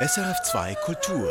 SRF2 0.00 0.76
Kultur. 0.84 1.28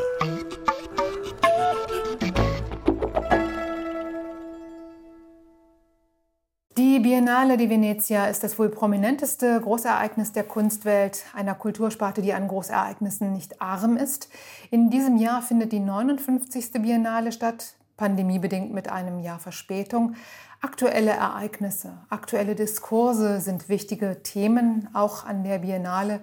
Die 6.77 6.99
Biennale 6.99 7.55
di 7.55 7.69
Venezia 7.69 8.27
ist 8.27 8.43
das 8.43 8.59
wohl 8.59 8.67
prominenteste 8.67 9.61
Großereignis 9.61 10.33
der 10.33 10.43
Kunstwelt, 10.43 11.23
einer 11.33 11.55
Kultursparte, 11.55 12.21
die 12.21 12.33
an 12.33 12.49
Großereignissen 12.49 13.31
nicht 13.31 13.61
arm 13.61 13.95
ist. 13.95 14.27
In 14.69 14.89
diesem 14.89 15.15
Jahr 15.15 15.41
findet 15.41 15.71
die 15.71 15.79
59. 15.79 16.73
Biennale 16.81 17.31
statt, 17.31 17.75
pandemiebedingt 17.95 18.73
mit 18.73 18.89
einem 18.89 19.21
Jahr 19.21 19.39
Verspätung. 19.39 20.15
Aktuelle 20.59 21.11
Ereignisse, 21.11 21.99
aktuelle 22.09 22.53
Diskurse 22.53 23.39
sind 23.39 23.69
wichtige 23.69 24.23
Themen 24.23 24.89
auch 24.93 25.23
an 25.23 25.45
der 25.45 25.59
Biennale. 25.59 26.19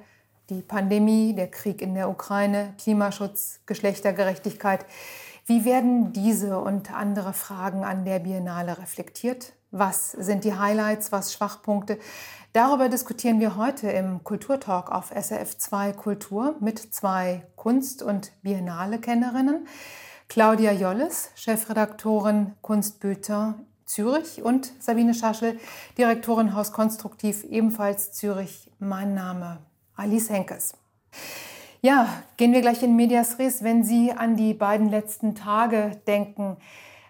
Die 0.50 0.60
Pandemie, 0.60 1.34
der 1.34 1.50
Krieg 1.50 1.80
in 1.80 1.94
der 1.94 2.10
Ukraine, 2.10 2.74
Klimaschutz, 2.78 3.60
Geschlechtergerechtigkeit. 3.64 4.84
Wie 5.46 5.64
werden 5.64 6.12
diese 6.12 6.58
und 6.58 6.92
andere 6.92 7.32
Fragen 7.32 7.82
an 7.82 8.04
der 8.04 8.18
Biennale 8.18 8.76
reflektiert? 8.76 9.54
Was 9.70 10.12
sind 10.12 10.44
die 10.44 10.52
Highlights, 10.52 11.12
was 11.12 11.32
Schwachpunkte? 11.32 11.98
Darüber 12.52 12.90
diskutieren 12.90 13.40
wir 13.40 13.56
heute 13.56 13.88
im 13.88 14.22
Kulturtalk 14.22 14.92
auf 14.92 15.12
SRF 15.18 15.56
2 15.56 15.92
Kultur 15.94 16.56
mit 16.60 16.78
zwei 16.94 17.46
Kunst- 17.56 18.02
und 18.02 18.32
Biennale-Kennerinnen. 18.42 19.66
Claudia 20.28 20.72
Jolles, 20.72 21.30
Chefredaktorin 21.36 22.52
Kunstbüter 22.60 23.54
Zürich 23.86 24.42
und 24.42 24.72
Sabine 24.78 25.14
Schaschel, 25.14 25.58
Direktorin 25.96 26.54
Haus 26.54 26.72
Konstruktiv, 26.72 27.44
ebenfalls 27.44 28.12
Zürich. 28.12 28.70
Mein 28.78 29.14
Name 29.14 29.58
Alice 29.96 30.30
Henkes. 30.30 30.74
Ja, 31.80 32.22
gehen 32.36 32.52
wir 32.52 32.60
gleich 32.62 32.82
in 32.82 32.96
Medias 32.96 33.38
Res. 33.38 33.62
Wenn 33.62 33.84
Sie 33.84 34.12
an 34.12 34.36
die 34.36 34.54
beiden 34.54 34.88
letzten 34.88 35.34
Tage 35.34 36.00
denken, 36.06 36.56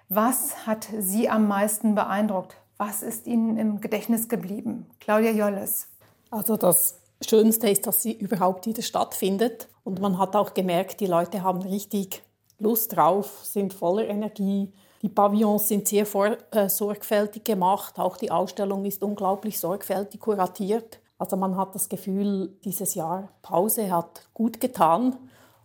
was 0.09 0.67
hat 0.67 0.89
Sie 0.99 1.29
am 1.29 1.49
meisten 1.49 1.95
beeindruckt? 1.95 2.57
Was 2.77 3.03
ist 3.03 3.27
Ihnen 3.27 3.57
im 3.57 3.81
Gedächtnis 3.81 4.29
geblieben? 4.29 4.87
Claudia 5.01 5.31
Jolles. 5.31 5.89
Also 6.31 6.57
das 6.57 7.01
Schönste 7.25 7.71
ist, 7.71 7.87
dass 7.87 8.03
sie 8.03 8.13
überhaupt 8.13 8.67
wieder 8.67 8.83
stattfindet. 8.83 9.69
Und 9.85 10.01
man 10.01 10.19
hat 10.19 10.35
auch 10.35 10.55
gemerkt, 10.55 11.01
die 11.01 11.07
Leute 11.07 11.43
haben 11.43 11.63
richtig 11.63 12.23
Lust 12.59 12.97
drauf, 12.97 13.41
sind 13.45 13.73
voller 13.73 14.09
Energie. 14.09 14.73
Die 15.03 15.09
Pavillons 15.09 15.69
sind 15.69 15.87
sehr 15.87 16.07
vor, 16.07 16.37
äh, 16.51 16.69
sorgfältig 16.69 17.45
gemacht. 17.45 17.99
Auch 17.99 18.17
die 18.17 18.31
Ausstellung 18.31 18.85
ist 18.85 19.03
unglaublich 19.03 19.61
sorgfältig 19.61 20.21
kuratiert. 20.21 20.99
Also 21.19 21.37
man 21.37 21.57
hat 21.57 21.75
das 21.75 21.89
Gefühl, 21.89 22.57
dieses 22.65 22.95
Jahr 22.95 23.29
Pause 23.43 23.91
hat 23.91 24.29
gut 24.35 24.61
getan 24.61 25.17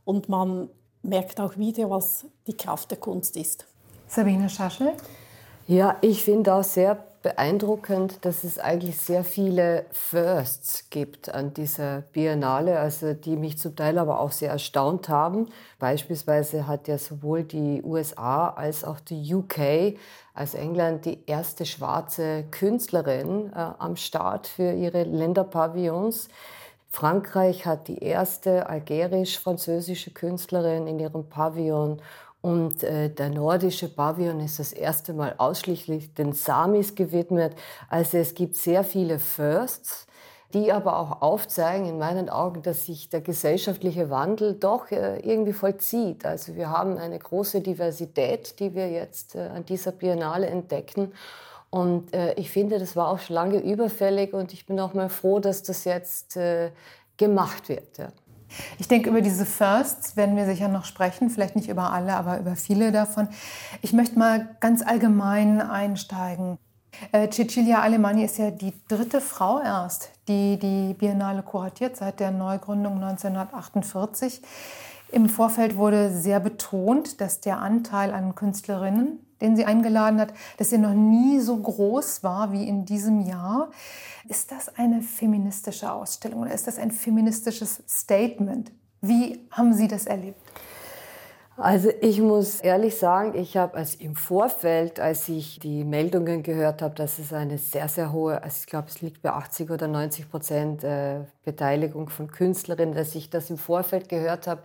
und 0.06 0.30
man 0.30 0.70
merkt 1.02 1.40
auch 1.40 1.58
wieder, 1.58 1.90
was 1.90 2.26
die 2.48 2.56
Kraft 2.56 2.92
der 2.92 2.98
Kunst 3.00 3.36
ist. 3.36 3.66
Sabine 4.08 4.50
Schaschel? 4.50 4.94
Ja, 5.68 5.98
ich 6.02 6.24
finde 6.24 6.54
auch 6.54 6.64
sehr 6.64 7.09
beeindruckend, 7.22 8.24
dass 8.24 8.44
es 8.44 8.60
eigentlich 8.60 8.98
sehr 8.98 9.24
viele 9.24 9.86
Firsts 9.92 10.90
gibt 10.90 11.34
an 11.34 11.54
dieser 11.54 12.02
Biennale, 12.14 12.80
also 12.80 13.14
die 13.14 13.36
mich 13.36 13.58
zum 13.58 13.76
Teil 13.76 13.98
aber 13.98 14.20
auch 14.20 14.32
sehr 14.32 14.52
erstaunt 14.52 15.10
haben. 15.10 15.50
Beispielsweise 15.80 16.68
hat 16.68 16.88
ja 16.88 16.98
sowohl 16.98 17.44
die 17.44 17.84
USA 17.84 18.50
als 18.50 18.84
auch 18.84 19.00
die 19.00 19.34
UK, 19.34 19.98
also 20.34 20.58
England, 20.58 21.06
die 21.06 21.20
erste 21.26 21.66
schwarze 21.66 22.46
Künstlerin 22.52 23.52
äh, 23.54 23.58
am 23.78 23.98
Start 23.98 24.48
für 24.48 24.72
ihre 24.72 25.04
Länderpavillons. 25.04 26.30
Frankreich 26.92 27.66
hat 27.66 27.88
die 27.88 28.00
erste 28.00 28.68
algerisch-französische 28.68 30.12
Künstlerin 30.12 30.88
in 30.88 31.00
ihrem 31.00 31.30
Pavillon 31.30 32.02
und 32.42 32.84
äh, 32.84 33.10
der 33.10 33.30
nordische 33.30 33.90
Pavillon 33.90 34.40
ist 34.40 34.60
das 34.60 34.72
erste 34.72 35.14
Mal 35.14 35.36
ausschließlich 35.38 36.14
den 36.14 36.32
Samis 36.32 36.96
gewidmet. 36.96 37.54
Also 37.90 38.18
es 38.18 38.34
gibt 38.34 38.56
sehr 38.56 38.86
viele 38.86 39.20
Firsts, 39.20 40.08
die 40.54 40.72
aber 40.72 40.98
auch 40.98 41.22
aufzeigen, 41.22 41.86
in 41.86 42.00
meinen 42.00 42.30
Augen, 42.30 42.62
dass 42.62 42.86
sich 42.86 43.10
der 43.10 43.22
gesellschaftliche 43.22 44.10
Wandel 44.10 44.56
doch 44.56 44.90
äh, 44.90 45.20
irgendwie 45.20 45.54
vollzieht. 45.54 46.26
Also 46.26 46.56
wir 46.56 46.70
haben 46.70 46.98
eine 46.98 47.20
große 47.20 47.62
Diversität, 47.62 48.60
die 48.60 48.74
wir 48.74 48.90
jetzt 48.90 49.36
äh, 49.36 49.40
an 49.40 49.66
dieser 49.66 49.92
Biennale 49.92 50.48
entdecken. 50.48 51.12
Und 51.70 52.14
äh, 52.14 52.34
ich 52.34 52.50
finde, 52.50 52.80
das 52.80 52.96
war 52.96 53.10
auch 53.10 53.20
schon 53.20 53.36
lange 53.36 53.60
überfällig 53.60 54.34
und 54.34 54.54
ich 54.54 54.66
bin 54.66 54.80
auch 54.80 54.94
mal 54.94 55.10
froh, 55.10 55.40
dass 55.40 55.62
das 55.62 55.84
jetzt 55.84 56.36
äh, 56.38 56.72
gemacht 57.18 57.70
wird. 57.70 57.98
Ja. 57.98 58.08
Ich 58.78 58.88
denke, 58.88 59.10
über 59.10 59.22
diese 59.22 59.46
Firsts 59.46 60.16
werden 60.16 60.36
wir 60.36 60.46
sicher 60.46 60.68
noch 60.68 60.86
sprechen, 60.86 61.30
vielleicht 61.30 61.56
nicht 61.56 61.70
über 61.70 61.92
alle, 61.94 62.16
aber 62.16 62.40
über 62.40 62.56
viele 62.56 62.92
davon. 62.92 63.28
Ich 63.82 63.94
möchte 63.94 64.18
mal 64.18 64.56
ganz 64.60 64.82
allgemein 64.82 65.62
einsteigen. 65.62 66.58
Äh, 67.12 67.30
Cecilia 67.30 67.82
Alemanni 67.82 68.24
ist 68.24 68.38
ja 68.38 68.52
die 68.52 68.74
dritte 68.88 69.22
Frau 69.22 69.62
erst, 69.62 70.12
die 70.28 70.58
die 70.58 70.94
Biennale 70.94 71.44
kuratiert 71.44 71.96
seit 71.98 72.20
der 72.20 72.32
Neugründung 72.32 72.96
1948. 72.96 74.42
Im 75.12 75.30
Vorfeld 75.30 75.78
wurde 75.78 76.12
sehr 76.12 76.40
betont, 76.40 77.20
dass 77.22 77.42
der 77.42 77.60
Anteil 77.60 78.14
an 78.14 78.36
Künstlerinnen, 78.36 79.20
den 79.42 79.56
sie 79.56 79.66
eingeladen 79.66 80.20
hat, 80.20 80.34
dass 80.58 80.72
er 80.72 80.80
noch 80.80 80.94
nie 80.94 81.40
so 81.40 81.58
groß 81.58 82.24
war 82.24 82.52
wie 82.52 82.68
in 82.68 82.86
diesem 82.86 83.22
Jahr. 83.22 83.70
Ist 84.28 84.52
das 84.52 84.76
eine 84.78 85.02
feministische 85.02 85.92
Ausstellung 85.92 86.42
oder 86.42 86.54
ist 86.54 86.68
das 86.68 86.78
ein 86.78 86.92
feministisches 86.92 87.84
Statement? 87.88 88.72
Wie 89.02 89.48
haben 89.52 89.74
Sie 89.74 89.88
das 89.88 90.06
erlebt? 90.06 90.40
Also 91.60 91.90
ich 92.00 92.22
muss 92.22 92.62
ehrlich 92.62 92.96
sagen, 92.98 93.38
ich 93.38 93.58
habe 93.58 93.76
als 93.76 93.96
im 93.96 94.16
Vorfeld, 94.16 95.02
als 95.02 95.28
ich 95.28 95.60
die 95.60 95.84
Meldungen 95.84 96.42
gehört 96.42 96.82
habe, 96.82 96.96
dass 96.96 97.20
es 97.20 97.34
eine 97.34 97.58
sehr, 97.58 97.90
sehr 97.90 98.14
hohe, 98.14 98.42
also 98.42 98.56
ich 98.62 98.68
glaube, 98.68 98.88
es 98.88 99.02
liegt 99.02 99.22
bei 99.22 99.32
80 99.32 99.70
oder 99.70 99.90
90 99.90 100.32
Prozent 100.32 100.86
äh, 100.86 101.26
Beteiligung 101.44 102.08
von 102.08 102.32
Künstlerinnen, 102.32 102.96
dass 102.96 103.14
ich 103.14 103.30
das 103.30 103.50
im 103.50 103.58
Vorfeld 103.58 104.08
gehört 104.08 104.48
habe, 104.48 104.64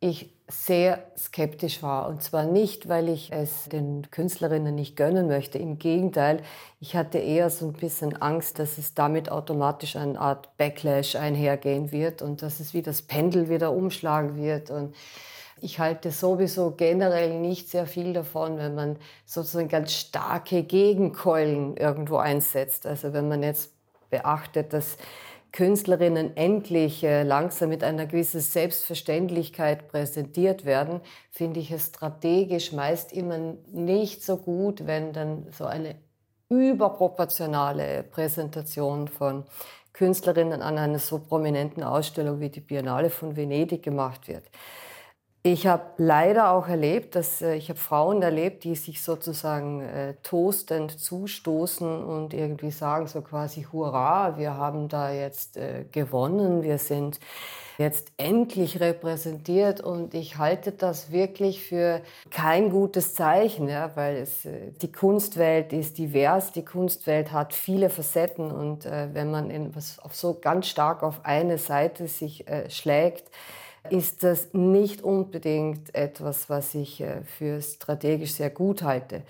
ich 0.00 0.32
sehr 0.50 1.04
skeptisch 1.16 1.82
war. 1.82 2.08
Und 2.08 2.22
zwar 2.22 2.44
nicht, 2.44 2.88
weil 2.88 3.08
ich 3.08 3.32
es 3.32 3.64
den 3.68 4.10
Künstlerinnen 4.10 4.74
nicht 4.74 4.96
gönnen 4.96 5.28
möchte. 5.28 5.58
Im 5.58 5.78
Gegenteil, 5.78 6.42
ich 6.80 6.96
hatte 6.96 7.18
eher 7.18 7.50
so 7.50 7.66
ein 7.66 7.72
bisschen 7.72 8.20
Angst, 8.20 8.58
dass 8.58 8.78
es 8.78 8.94
damit 8.94 9.30
automatisch 9.30 9.96
eine 9.96 10.18
Art 10.20 10.56
Backlash 10.56 11.16
einhergehen 11.16 11.92
wird 11.92 12.22
und 12.22 12.42
dass 12.42 12.60
es 12.60 12.74
wie 12.74 12.82
das 12.82 13.02
Pendel 13.02 13.48
wieder 13.48 13.72
umschlagen 13.72 14.36
wird. 14.36 14.70
Und 14.70 14.94
ich 15.60 15.78
halte 15.78 16.10
sowieso 16.10 16.72
generell 16.72 17.38
nicht 17.38 17.68
sehr 17.68 17.86
viel 17.86 18.12
davon, 18.12 18.58
wenn 18.58 18.74
man 18.74 18.96
sozusagen 19.26 19.68
ganz 19.68 19.92
starke 19.92 20.64
Gegenkeulen 20.64 21.76
irgendwo 21.76 22.16
einsetzt. 22.16 22.86
Also 22.86 23.12
wenn 23.12 23.28
man 23.28 23.42
jetzt 23.42 23.72
beachtet, 24.10 24.72
dass 24.72 24.96
Künstlerinnen 25.52 26.36
endlich 26.36 27.02
äh, 27.02 27.22
langsam 27.22 27.70
mit 27.70 27.82
einer 27.82 28.06
gewissen 28.06 28.40
Selbstverständlichkeit 28.40 29.88
präsentiert 29.88 30.64
werden, 30.64 31.00
finde 31.30 31.60
ich 31.60 31.70
es 31.70 31.86
strategisch 31.86 32.72
meist 32.72 33.12
immer 33.12 33.56
nicht 33.72 34.22
so 34.22 34.36
gut, 34.36 34.86
wenn 34.86 35.12
dann 35.12 35.46
so 35.50 35.64
eine 35.64 35.96
überproportionale 36.48 38.04
Präsentation 38.04 39.08
von 39.08 39.44
Künstlerinnen 39.92 40.62
an 40.62 40.78
einer 40.78 40.98
so 40.98 41.18
prominenten 41.18 41.82
Ausstellung 41.82 42.40
wie 42.40 42.48
die 42.48 42.60
Biennale 42.60 43.10
von 43.10 43.36
Venedig 43.36 43.82
gemacht 43.82 44.28
wird. 44.28 44.44
Ich 45.42 45.66
habe 45.66 45.84
leider 45.96 46.50
auch 46.50 46.68
erlebt, 46.68 47.14
dass 47.14 47.40
äh, 47.40 47.54
ich 47.54 47.70
habe 47.70 47.78
Frauen 47.78 48.20
erlebt, 48.20 48.62
die 48.64 48.76
sich 48.76 49.02
sozusagen 49.02 49.80
äh, 49.80 50.14
toastend 50.22 51.00
zustoßen 51.00 52.04
und 52.04 52.34
irgendwie 52.34 52.70
sagen 52.70 53.06
so 53.06 53.22
quasi 53.22 53.66
Hurra, 53.72 54.36
wir 54.36 54.58
haben 54.58 54.88
da 54.88 55.10
jetzt 55.10 55.56
äh, 55.56 55.86
gewonnen, 55.90 56.62
wir 56.62 56.76
sind 56.76 57.20
jetzt 57.78 58.12
endlich 58.18 58.80
repräsentiert 58.80 59.80
und 59.80 60.12
ich 60.12 60.36
halte 60.36 60.72
das 60.72 61.10
wirklich 61.10 61.64
für 61.64 62.02
kein 62.30 62.68
gutes 62.68 63.14
Zeichen, 63.14 63.66
ja, 63.66 63.92
weil 63.94 64.16
es, 64.16 64.44
äh, 64.44 64.72
die 64.82 64.92
Kunstwelt 64.92 65.72
ist 65.72 65.96
divers, 65.96 66.52
die 66.52 66.66
Kunstwelt 66.66 67.32
hat 67.32 67.54
viele 67.54 67.88
Facetten 67.88 68.50
und 68.50 68.84
äh, 68.84 69.08
wenn 69.14 69.30
man 69.30 69.48
in, 69.48 69.74
was 69.74 70.00
auf 70.00 70.14
so 70.14 70.34
ganz 70.38 70.66
stark 70.68 71.02
auf 71.02 71.24
eine 71.24 71.56
Seite 71.56 72.08
sich 72.08 72.46
äh, 72.46 72.68
schlägt, 72.68 73.30
ist 73.90 74.22
das 74.22 74.52
nicht 74.52 75.02
unbedingt 75.02 75.94
etwas, 75.94 76.48
was 76.48 76.74
ich 76.74 77.00
äh, 77.00 77.22
für 77.22 77.60
strategisch 77.60 78.32
sehr 78.32 78.50
gut 78.50 78.82
halte. 78.82 79.22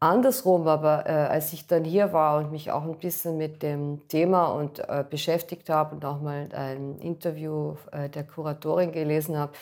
Andersrum 0.00 0.68
aber, 0.68 1.06
äh, 1.06 1.10
als 1.10 1.52
ich 1.52 1.66
dann 1.66 1.84
hier 1.84 2.12
war 2.12 2.38
und 2.38 2.52
mich 2.52 2.70
auch 2.70 2.84
ein 2.84 2.98
bisschen 2.98 3.36
mit 3.36 3.62
dem 3.62 4.06
Thema 4.08 4.46
und 4.46 4.78
äh, 4.78 5.04
beschäftigt 5.08 5.68
habe 5.70 5.96
und 5.96 6.04
auch 6.04 6.20
mal 6.20 6.48
ein 6.52 6.98
Interview 7.00 7.74
der 8.14 8.24
Kuratorin 8.24 8.92
gelesen 8.92 9.36
habe, 9.36 9.52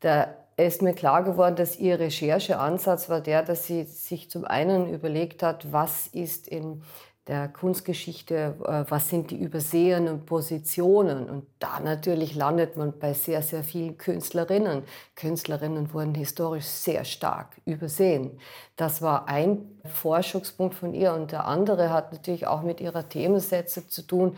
da 0.00 0.28
ist 0.56 0.82
mir 0.82 0.94
klar 0.94 1.24
geworden, 1.24 1.56
dass 1.56 1.78
ihr 1.78 1.98
Rechercheansatz 1.98 3.08
war 3.08 3.20
der, 3.20 3.42
dass 3.42 3.66
sie 3.66 3.82
sich 3.82 4.30
zum 4.30 4.44
einen 4.44 4.92
überlegt 4.92 5.42
hat, 5.42 5.72
was 5.72 6.06
ist 6.06 6.46
in 6.46 6.82
der 7.26 7.48
Kunstgeschichte, 7.48 8.56
äh, 8.64 8.84
was 8.90 9.08
sind 9.08 9.30
die 9.30 9.38
übersehenen 9.40 10.26
Positionen. 10.26 11.30
Und 11.30 11.46
da 11.58 11.80
natürlich 11.80 12.34
landet 12.34 12.76
man 12.76 12.98
bei 12.98 13.14
sehr, 13.14 13.42
sehr 13.42 13.64
vielen 13.64 13.96
Künstlerinnen. 13.96 14.82
Künstlerinnen 15.16 15.92
wurden 15.94 16.14
historisch 16.14 16.66
sehr 16.66 17.04
stark 17.04 17.60
übersehen. 17.64 18.38
Das 18.76 19.00
war 19.00 19.28
ein 19.28 19.80
Forschungspunkt 19.84 20.74
von 20.74 20.92
ihr. 20.92 21.14
Und 21.14 21.32
der 21.32 21.46
andere 21.46 21.90
hat 21.90 22.12
natürlich 22.12 22.46
auch 22.46 22.62
mit 22.62 22.80
ihrer 22.80 23.08
Themensetzung 23.08 23.88
zu 23.88 24.02
tun, 24.02 24.36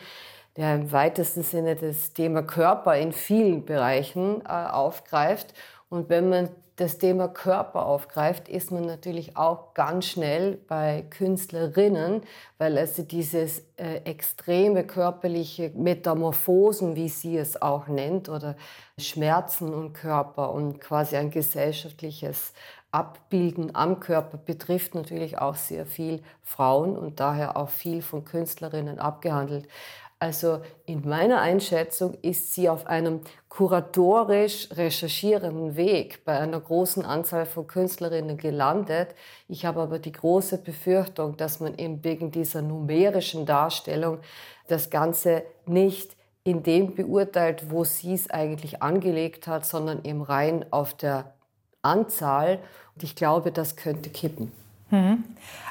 der 0.56 0.76
im 0.76 0.92
weitesten 0.92 1.42
Sinne 1.42 1.74
das 1.74 2.12
Thema 2.12 2.42
Körper 2.42 2.96
in 2.96 3.12
vielen 3.12 3.64
Bereichen 3.64 4.42
äh, 4.42 4.48
aufgreift. 4.48 5.54
Und 5.88 6.08
wenn 6.08 6.28
man 6.28 6.48
das 6.76 6.98
Thema 6.98 7.28
Körper 7.28 7.86
aufgreift, 7.86 8.48
ist 8.48 8.70
man 8.70 8.84
natürlich 8.84 9.36
auch 9.36 9.72
ganz 9.72 10.06
schnell 10.06 10.58
bei 10.68 11.06
Künstlerinnen, 11.08 12.22
weil 12.58 12.76
also 12.76 13.02
dieses 13.02 13.60
äh, 13.76 14.02
extreme 14.04 14.84
körperliche 14.84 15.70
Metamorphosen, 15.74 16.94
wie 16.94 17.08
sie 17.08 17.38
es 17.38 17.60
auch 17.60 17.88
nennt, 17.88 18.28
oder 18.28 18.56
Schmerzen 18.98 19.72
und 19.72 19.94
Körper 19.94 20.52
und 20.52 20.78
quasi 20.78 21.16
ein 21.16 21.30
gesellschaftliches 21.30 22.52
Abbilden 22.92 23.74
am 23.74 24.00
Körper 24.00 24.38
betrifft 24.38 24.94
natürlich 24.94 25.38
auch 25.38 25.56
sehr 25.56 25.86
viel 25.86 26.22
Frauen 26.42 26.96
und 26.96 27.20
daher 27.20 27.56
auch 27.56 27.68
viel 27.68 28.00
von 28.00 28.24
Künstlerinnen 28.24 28.98
abgehandelt. 28.98 29.68
Also 30.18 30.62
in 30.86 31.06
meiner 31.06 31.42
Einschätzung 31.42 32.14
ist 32.22 32.54
sie 32.54 32.70
auf 32.70 32.86
einem 32.86 33.20
kuratorisch 33.50 34.68
recherchierenden 34.72 35.76
Weg 35.76 36.24
bei 36.24 36.38
einer 36.38 36.58
großen 36.58 37.04
Anzahl 37.04 37.44
von 37.44 37.66
Künstlerinnen 37.66 38.38
gelandet. 38.38 39.14
Ich 39.46 39.66
habe 39.66 39.80
aber 39.82 39.98
die 39.98 40.12
große 40.12 40.58
Befürchtung, 40.58 41.36
dass 41.36 41.60
man 41.60 41.76
eben 41.76 42.02
wegen 42.02 42.30
dieser 42.30 42.62
numerischen 42.62 43.44
Darstellung 43.44 44.20
das 44.68 44.88
Ganze 44.88 45.42
nicht 45.66 46.16
in 46.44 46.62
dem 46.62 46.94
beurteilt, 46.94 47.70
wo 47.70 47.84
sie 47.84 48.14
es 48.14 48.30
eigentlich 48.30 48.82
angelegt 48.82 49.46
hat, 49.46 49.66
sondern 49.66 50.04
eben 50.04 50.22
rein 50.22 50.64
auf 50.70 50.94
der 50.94 51.34
Anzahl. 51.82 52.60
Und 52.94 53.02
ich 53.02 53.16
glaube, 53.16 53.52
das 53.52 53.76
könnte 53.76 54.08
kippen. 54.08 54.50
Mhm. 54.90 55.24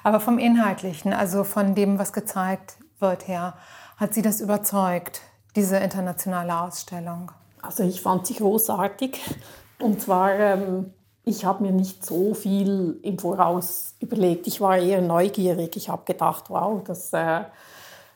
Aber 0.04 0.20
vom 0.20 0.38
Inhaltlichen, 0.38 1.14
also 1.14 1.44
von 1.44 1.74
dem, 1.74 1.98
was 1.98 2.14
gezeigt 2.14 2.78
wird 3.00 3.28
her, 3.28 3.56
hat 3.98 4.14
Sie 4.14 4.22
das 4.22 4.42
überzeugt, 4.42 5.22
diese 5.56 5.78
internationale 5.78 6.60
Ausstellung? 6.62 7.32
Also 7.62 7.84
ich 7.84 8.02
fand 8.02 8.28
sie 8.28 8.36
großartig. 8.36 9.20
Und 9.80 10.02
zwar, 10.02 10.34
ähm, 10.34 10.94
ich 11.24 11.46
habe 11.46 11.64
mir 11.64 11.72
nicht 11.72 12.06
so 12.06 12.34
viel 12.34 13.00
im 13.02 13.18
Voraus 13.18 13.96
überlegt. 14.00 14.48
Ich 14.48 14.62
war 14.62 14.78
eher 14.78 15.02
neugierig. 15.02 15.76
Ich 15.76 15.90
habe 15.90 16.04
gedacht, 16.06 16.50
wow, 16.50 16.82
das, 16.84 17.12
äh, 17.14 17.42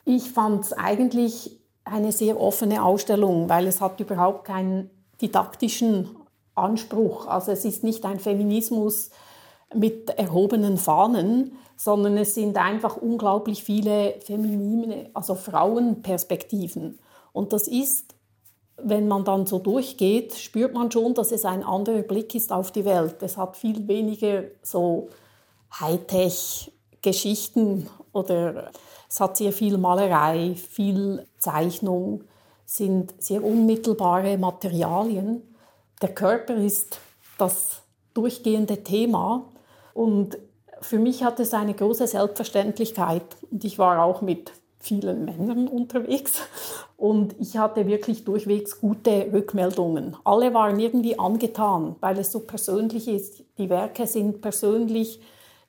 ich 0.04 0.30
fand 0.30 0.64
es 0.64 0.72
eigentlich 0.72 1.58
eine 1.84 2.12
sehr 2.12 2.40
offene 2.40 2.84
Ausstellung, 2.84 3.48
weil 3.48 3.66
es 3.66 3.80
hat 3.80 3.98
überhaupt 4.00 4.44
keinen 4.44 4.90
didaktischen 5.20 6.16
Anspruch. 6.54 7.26
Also 7.26 7.52
es 7.52 7.64
ist 7.64 7.82
nicht 7.82 8.04
ein 8.04 8.20
Feminismus 8.20 9.10
mit 9.74 10.10
erhobenen 10.10 10.76
Fahnen, 10.76 11.56
sondern 11.80 12.16
es 12.18 12.34
sind 12.34 12.58
einfach 12.58 12.98
unglaublich 12.98 13.64
viele 13.64 14.20
feminine, 14.20 15.08
also 15.14 15.34
Frauenperspektiven. 15.34 16.98
Und 17.32 17.54
das 17.54 17.68
ist, 17.68 18.14
wenn 18.76 19.08
man 19.08 19.24
dann 19.24 19.46
so 19.46 19.58
durchgeht, 19.58 20.34
spürt 20.34 20.74
man 20.74 20.90
schon, 20.90 21.14
dass 21.14 21.32
es 21.32 21.46
ein 21.46 21.64
anderer 21.64 22.02
Blick 22.02 22.34
ist 22.34 22.52
auf 22.52 22.70
die 22.70 22.84
Welt. 22.84 23.22
Es 23.22 23.38
hat 23.38 23.56
viel 23.56 23.88
weniger 23.88 24.42
so 24.62 25.08
Hightech-Geschichten 25.72 27.88
oder 28.12 28.72
es 29.08 29.18
hat 29.18 29.38
sehr 29.38 29.54
viel 29.54 29.78
Malerei, 29.78 30.56
viel 30.56 31.26
Zeichnung, 31.38 32.24
sind 32.66 33.14
sehr 33.22 33.42
unmittelbare 33.42 34.36
Materialien. 34.36 35.54
Der 36.02 36.12
Körper 36.12 36.56
ist 36.56 37.00
das 37.38 37.80
durchgehende 38.12 38.84
Thema 38.84 39.50
und 39.94 40.36
für 40.80 40.98
mich 40.98 41.22
hat 41.24 41.40
es 41.40 41.54
eine 41.54 41.74
große 41.74 42.06
Selbstverständlichkeit 42.06 43.22
und 43.50 43.64
ich 43.64 43.78
war 43.78 44.02
auch 44.04 44.22
mit 44.22 44.52
vielen 44.78 45.26
Männern 45.26 45.68
unterwegs 45.68 46.40
und 46.96 47.34
ich 47.38 47.58
hatte 47.58 47.86
wirklich 47.86 48.24
durchwegs 48.24 48.80
gute 48.80 49.30
Rückmeldungen. 49.32 50.16
Alle 50.24 50.54
waren 50.54 50.80
irgendwie 50.80 51.18
angetan, 51.18 51.96
weil 52.00 52.18
es 52.18 52.32
so 52.32 52.40
persönlich 52.40 53.06
ist. 53.06 53.44
Die 53.58 53.68
Werke 53.68 54.06
sind 54.06 54.40
persönlich, 54.40 55.20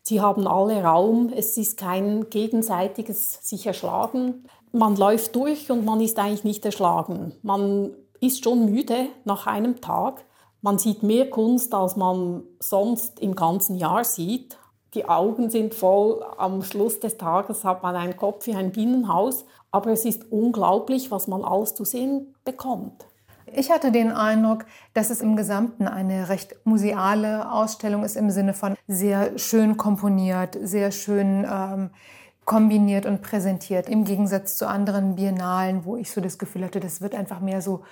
sie 0.02 0.22
haben 0.22 0.48
alle 0.48 0.82
Raum, 0.82 1.32
es 1.36 1.58
ist 1.58 1.78
kein 1.78 2.30
gegenseitiges 2.30 3.40
sich 3.42 3.68
erschlagen. 3.68 4.46
Man 4.72 4.96
läuft 4.96 5.36
durch 5.36 5.70
und 5.70 5.84
man 5.84 6.00
ist 6.00 6.18
eigentlich 6.18 6.46
nicht 6.46 6.66
erschlagen. 6.66 7.34
Man 7.42 7.92
ist 8.22 8.44
schon 8.44 8.72
müde 8.72 9.08
nach 9.26 9.46
einem 9.46 9.82
Tag. 9.82 10.24
Man 10.62 10.78
sieht 10.78 11.04
mehr 11.04 11.30
Kunst, 11.30 11.74
als 11.74 11.98
man 11.98 12.44
sonst 12.60 13.20
im 13.20 13.36
ganzen 13.36 13.76
Jahr 13.76 14.06
sieht 14.06 14.58
die 14.94 15.08
Augen 15.08 15.50
sind 15.50 15.74
voll. 15.74 16.24
Am 16.38 16.64
Schluss 16.64 17.00
des 17.00 17.18
Tages 17.18 17.64
hat 17.64 17.82
man 17.82 17.96
einen 17.96 18.18
Kopf 18.18 18.46
wie 18.48 18.56
ein 18.56 18.72
Bienenhaus. 18.72 19.46
Aber 19.72 19.92
es 19.92 20.06
ist 20.06 20.32
unglaublich, 20.32 21.12
was 21.12 21.28
man 21.28 21.44
alles 21.44 21.76
zu 21.76 21.86
sehen 21.86 22.36
bekommt. 22.44 23.06
Ich 23.54 23.70
hatte 23.70 23.92
den 23.92 24.12
Eindruck, 24.12 24.66
dass 24.94 25.10
es 25.10 25.22
im 25.22 25.36
Gesamten 25.36 25.88
eine 25.88 26.30
recht 26.30 26.56
museale 26.64 27.52
Ausstellung 27.52 28.04
ist 28.04 28.16
im 28.16 28.30
Sinne 28.30 28.54
von 28.54 28.76
sehr 28.88 29.38
schön 29.38 29.76
komponiert, 29.78 30.58
sehr 30.62 30.92
schön 30.92 31.46
ähm, 31.50 31.90
kombiniert 32.46 33.06
und 33.06 33.22
präsentiert. 33.22 33.90
Im 33.90 34.04
Gegensatz 34.04 34.58
zu 34.58 34.68
anderen 34.68 35.16
Biennalen, 35.16 35.86
wo 35.86 35.96
ich 35.96 36.12
so 36.12 36.22
das 36.22 36.38
Gefühl 36.38 36.66
hatte, 36.66 36.80
das 36.80 37.02
wird 37.02 37.16
einfach 37.16 37.40
mehr 37.40 37.62
so 37.62 37.84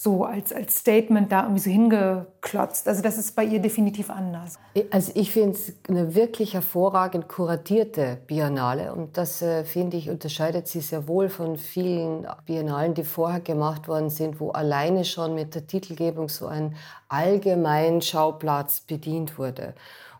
so 0.00 0.24
als, 0.24 0.52
als 0.52 0.76
Statement 0.76 1.32
da 1.32 1.42
irgendwie 1.42 1.60
so 1.60 1.70
hingeklotzt. 1.70 2.86
Also 2.86 3.02
das 3.02 3.18
ist 3.18 3.34
bei 3.34 3.42
ihr 3.42 3.58
definitiv 3.58 4.10
anders. 4.10 4.56
Also 4.92 5.10
ich 5.16 5.32
finde 5.32 5.58
es 5.58 5.72
eine 5.88 6.14
wirklich 6.14 6.54
hervorragend 6.54 7.26
kuratierte 7.26 8.16
Biennale 8.28 8.92
und 8.92 9.16
das 9.16 9.42
äh, 9.42 9.64
finde 9.64 9.96
ich 9.96 10.08
unterscheidet 10.08 10.68
sie 10.68 10.82
sehr 10.82 11.08
wohl 11.08 11.28
von 11.28 11.56
vielen 11.56 12.28
Biennalen, 12.46 12.94
die 12.94 13.02
vorher 13.02 13.40
gemacht 13.40 13.88
worden 13.88 14.08
sind, 14.08 14.38
wo 14.38 14.50
alleine 14.50 15.04
schon 15.04 15.34
mit 15.34 15.56
der 15.56 15.66
Titelgebung 15.66 16.28
so 16.28 16.46
ein 16.46 16.76
allgemein 17.08 18.00
Schauplatz 18.00 18.82
bedient 18.82 19.36
wurde. 19.36 19.74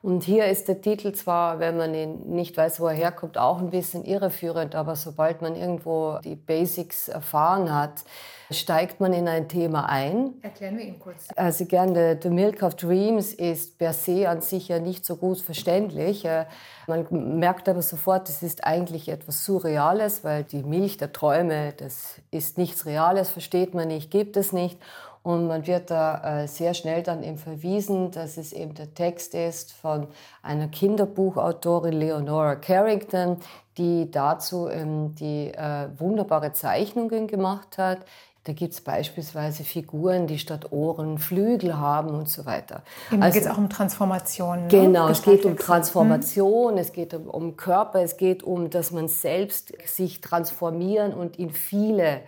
Und 0.09 0.25
hier 0.25 0.47
ist 0.47 0.69
der 0.69 0.81
Titel 0.81 1.13
zwar, 1.13 1.59
wenn 1.59 1.77
man 1.77 1.95
ihn 1.95 2.31
nicht 2.31 2.57
weiß, 2.57 2.81
wo 2.81 2.87
er 2.87 2.95
herkommt, 2.95 3.37
auch 3.37 3.59
ein 3.59 3.69
bisschen 3.69 4.07
irreführend, 4.07 4.75
aber 4.75 4.97
sobald 4.97 5.43
man 5.43 5.55
irgendwo 5.55 6.19
die 6.25 6.35
Basics 6.35 7.09
erfahren 7.09 7.75
hat, 7.75 8.05
steigt 8.51 9.01
man 9.01 9.13
in 9.13 9.29
ein 9.29 9.49
Thema 9.49 9.89
ein. 9.89 10.35
Erklären 10.43 10.79
wir 10.79 10.85
ihn 10.85 10.99
kurz. 10.99 11.29
Also 11.37 11.67
gerne, 11.67 12.19
The 12.23 12.31
Milk 12.31 12.63
of 12.63 12.75
Dreams 12.77 13.33
ist 13.35 13.79
per 13.79 13.93
se 13.93 14.29
an 14.29 14.41
sich 14.41 14.69
ja 14.69 14.79
nicht 14.79 15.05
so 15.05 15.17
gut 15.17 15.41
verständlich. 15.41 16.25
Äh, 16.25 16.47
man 16.87 17.07
merkt 17.39 17.69
aber 17.69 17.83
sofort, 17.83 18.29
es 18.29 18.43
ist 18.43 18.65
eigentlich 18.65 19.09
etwas 19.09 19.45
Surreales, 19.45 20.25
weil 20.25 20.45
die 20.45 20.63
Milch 20.63 20.97
der 20.97 21.13
Träume, 21.13 21.75
das 21.77 22.21
ist 22.31 22.59
nichts 22.59 22.87
Reales, 22.87 23.31
versteht 23.31 23.75
man 23.75 23.89
nicht, 23.89 24.11
gibt 24.11 24.37
es 24.37 24.53
nicht. 24.53 24.79
Und 25.23 25.47
man 25.47 25.67
wird 25.67 25.91
da 25.91 26.43
äh, 26.43 26.49
sehr 26.49 26.73
schnell 26.73 27.03
dann 27.03 27.23
eben 27.23 27.37
verwiesen, 27.37 28.11
dass 28.13 28.39
es 28.39 28.53
eben 28.55 28.75
der 28.75 28.95
Text 28.95 29.35
ist 29.35 29.73
von 29.73 30.07
einer 30.43 30.69
Kinderbuchautorin 30.69 31.93
Leonora 31.93 32.57
Carrington, 32.57 33.37
die 33.77 34.11
dazu 34.11 34.69
die 34.69 35.53
äh, 35.53 35.89
wunderbare 35.99 36.53
Zeichnungen 36.53 37.27
gemacht 37.27 37.79
hat. 37.79 37.99
Da 38.45 38.53
gibt 38.53 38.73
es 38.73 38.81
beispielsweise 38.81 39.63
Figuren, 39.63 40.27
die 40.27 40.39
statt 40.39 40.73
Ohren 40.73 41.19
Flügel 41.19 41.77
haben 41.77 42.11
und 42.11 42.29
so 42.29 42.47
weiter. 42.47 42.83
Eben, 43.13 43.23
also, 43.23 43.35
geht 43.35 43.47
es 43.47 43.53
auch 43.53 43.59
um 43.59 43.69
Transformation. 43.69 44.63
Ne? 44.63 44.69
Genau, 44.69 45.09
es 45.09 45.23
geht 45.23 45.45
um 45.45 45.57
Transformation, 45.57 46.73
hm. 46.73 46.79
es 46.79 46.93
geht 46.93 47.13
um, 47.13 47.29
um, 47.29 47.57
Körper, 47.57 48.01
es 48.01 48.17
geht 48.17 48.43
um, 48.43 48.71
dass 48.71 48.91
man 48.91 49.09
selbst 49.09 49.73
sich 49.87 50.21
transformieren 50.21 51.13
und 51.13 51.39
in 51.39 51.51
viele 51.51 52.23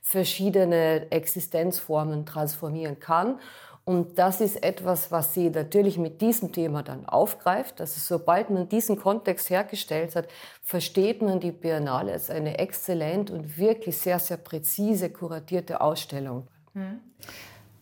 verschiedene 0.00 1.10
Existenzformen 1.10 2.26
transformieren 2.26 3.00
kann. 3.00 3.40
Und 3.86 4.18
das 4.18 4.40
ist 4.40 4.62
etwas, 4.62 5.12
was 5.12 5.34
sie 5.34 5.50
natürlich 5.50 5.98
mit 5.98 6.22
diesem 6.22 6.52
Thema 6.52 6.82
dann 6.82 7.04
aufgreift. 7.06 7.82
Also 7.82 8.00
sobald 8.00 8.48
man 8.48 8.66
diesen 8.66 8.98
Kontext 8.98 9.50
hergestellt 9.50 10.16
hat, 10.16 10.26
versteht 10.62 11.20
man 11.20 11.38
die 11.38 11.52
Biennale 11.52 12.12
als 12.12 12.30
eine 12.30 12.58
exzellent 12.58 13.30
und 13.30 13.58
wirklich 13.58 13.98
sehr, 13.98 14.18
sehr 14.18 14.38
präzise 14.38 15.10
kuratierte 15.10 15.82
Ausstellung. 15.82 16.48
Mhm. 16.72 17.00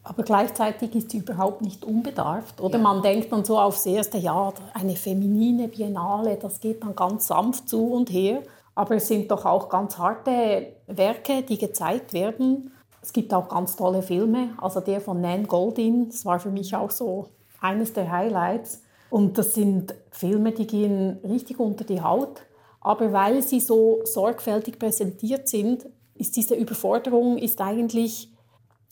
Aber 0.04 0.24
gleichzeitig 0.24 0.94
ist 0.96 1.12
sie 1.12 1.18
überhaupt 1.18 1.62
nicht 1.62 1.84
unbedarft. 1.84 2.60
Oder 2.60 2.78
ja. 2.78 2.82
man 2.82 3.02
denkt 3.02 3.30
dann 3.30 3.44
so 3.44 3.60
aufs 3.60 3.86
erste 3.86 4.18
Jahr, 4.18 4.54
eine 4.74 4.96
feminine 4.96 5.68
Biennale, 5.68 6.36
das 6.36 6.58
geht 6.58 6.82
dann 6.82 6.96
ganz 6.96 7.28
sanft 7.28 7.68
zu 7.68 7.92
und 7.92 8.10
her. 8.10 8.42
Aber 8.74 8.96
es 8.96 9.06
sind 9.06 9.30
doch 9.30 9.44
auch 9.44 9.68
ganz 9.68 9.98
harte 9.98 10.72
Werke, 10.88 11.42
die 11.42 11.58
gezeigt 11.58 12.12
werden. 12.12 12.72
Es 13.02 13.12
gibt 13.12 13.34
auch 13.34 13.48
ganz 13.48 13.76
tolle 13.76 14.02
Filme. 14.02 14.50
Also 14.58 14.80
der 14.80 15.00
von 15.00 15.20
Nan 15.20 15.46
Goldin, 15.48 16.08
das 16.08 16.24
war 16.24 16.38
für 16.38 16.50
mich 16.50 16.74
auch 16.74 16.90
so 16.90 17.28
eines 17.60 17.92
der 17.92 18.10
Highlights. 18.10 18.82
Und 19.10 19.36
das 19.36 19.54
sind 19.54 19.94
Filme, 20.10 20.52
die 20.52 20.66
gehen 20.66 21.18
richtig 21.28 21.58
unter 21.58 21.84
die 21.84 22.00
Haut. 22.00 22.42
Aber 22.80 23.12
weil 23.12 23.42
sie 23.42 23.60
so 23.60 24.00
sorgfältig 24.04 24.78
präsentiert 24.78 25.48
sind, 25.48 25.86
ist 26.14 26.36
diese 26.36 26.54
Überforderung 26.54 27.38
ist 27.38 27.60
eigentlich 27.60 28.32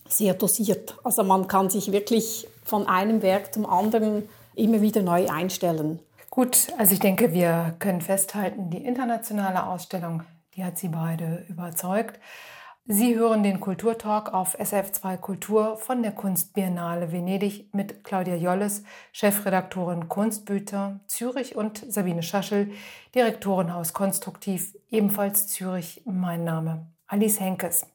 sehr 0.09 0.35
dosiert. 0.35 0.97
Also 1.05 1.23
man 1.23 1.47
kann 1.47 1.71
sich 1.71 1.93
wirklich 1.93 2.49
von 2.64 2.87
einem 2.87 3.23
Werk 3.23 3.55
zum 3.55 3.67
anderen 3.67 4.29
immer 4.55 4.81
wieder 4.81 5.02
neu 5.02 5.29
einstellen. 5.29 6.00
Gut, 6.31 6.69
also 6.79 6.93
ich 6.93 7.00
denke, 7.00 7.33
wir 7.33 7.75
können 7.79 8.00
festhalten, 8.00 8.71
die 8.71 8.85
internationale 8.85 9.67
Ausstellung, 9.67 10.23
die 10.55 10.64
hat 10.64 10.79
Sie 10.79 10.88
beide 10.88 11.45
überzeugt. 11.49 12.21
Sie 12.93 13.15
hören 13.15 13.45
den 13.45 13.61
Kulturtalk 13.61 14.35
auf 14.35 14.59
SF2 14.59 15.17
Kultur 15.19 15.77
von 15.77 16.03
der 16.03 16.11
Kunstbiennale 16.11 17.13
Venedig 17.13 17.73
mit 17.73 18.03
Claudia 18.03 18.35
Jolles, 18.35 18.83
Chefredaktorin 19.13 20.09
Kunstbüter 20.09 20.99
Zürich 21.07 21.55
und 21.55 21.79
Sabine 21.89 22.25
Schaschel, 22.25 22.73
Direktorin 23.15 23.73
Haus 23.73 23.93
Konstruktiv, 23.93 24.77
ebenfalls 24.91 25.47
Zürich. 25.47 26.03
Mein 26.05 26.43
Name 26.43 26.89
Alice 27.07 27.39
Henkes. 27.39 27.87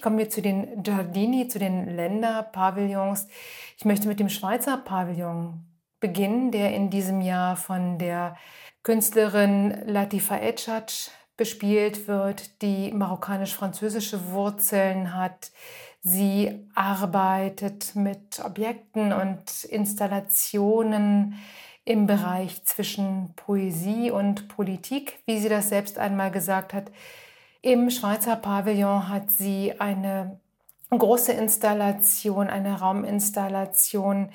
Kommen 0.00 0.16
wir 0.16 0.30
zu 0.30 0.40
den 0.40 0.82
Giardini, 0.82 1.46
zu 1.48 1.58
den 1.58 1.94
Länderpavillons. 1.96 3.28
Ich 3.76 3.84
möchte 3.84 4.08
mit 4.08 4.20
dem 4.20 4.30
Schweizer 4.30 4.78
Pavillon 4.78 5.66
beginnen, 6.00 6.50
der 6.50 6.74
in 6.74 6.88
diesem 6.88 7.20
Jahr 7.20 7.56
von 7.56 7.98
der 7.98 8.38
Künstlerin 8.82 9.82
Latifa 9.84 10.38
Etschatsch 10.38 11.10
bespielt 11.36 12.08
wird, 12.08 12.62
die 12.62 12.92
marokkanisch-französische 12.92 14.30
Wurzeln 14.30 15.14
hat. 15.14 15.50
Sie 16.02 16.66
arbeitet 16.74 17.94
mit 17.94 18.40
Objekten 18.44 19.12
und 19.12 19.64
Installationen 19.64 21.34
im 21.84 22.06
Bereich 22.06 22.64
zwischen 22.64 23.32
Poesie 23.36 24.10
und 24.10 24.48
Politik, 24.48 25.20
wie 25.26 25.38
sie 25.38 25.48
das 25.48 25.68
selbst 25.68 25.98
einmal 25.98 26.30
gesagt 26.30 26.74
hat. 26.74 26.90
Im 27.62 27.90
Schweizer 27.90 28.36
Pavillon 28.36 29.08
hat 29.08 29.30
sie 29.30 29.74
eine 29.78 30.40
große 30.90 31.32
Installation, 31.32 32.48
eine 32.48 32.80
Rauminstallation, 32.80 34.30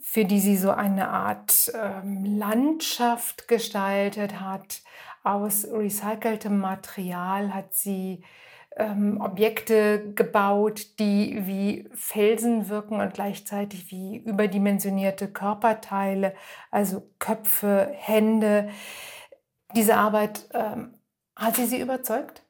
für 0.00 0.24
die 0.24 0.40
sie 0.40 0.56
so 0.56 0.70
eine 0.70 1.08
Art 1.08 1.72
ähm, 1.74 2.24
Landschaft 2.38 3.48
gestaltet 3.48 4.40
hat 4.40 4.82
aus 5.22 5.66
recyceltem 5.70 6.58
Material 6.58 7.54
hat 7.54 7.74
sie 7.74 8.22
ähm, 8.76 9.20
Objekte 9.20 10.12
gebaut, 10.14 10.98
die 10.98 11.46
wie 11.46 11.88
Felsen 11.94 12.68
wirken 12.68 13.00
und 13.00 13.14
gleichzeitig 13.14 13.90
wie 13.90 14.18
überdimensionierte 14.18 15.28
Körperteile, 15.28 16.34
also 16.70 17.02
Köpfe, 17.18 17.90
Hände. 17.92 18.70
Diese 19.74 19.96
Arbeit, 19.96 20.48
ähm, 20.54 20.94
hat 21.36 21.56
sie 21.56 21.66
Sie 21.66 21.80
überzeugt? 21.80 22.42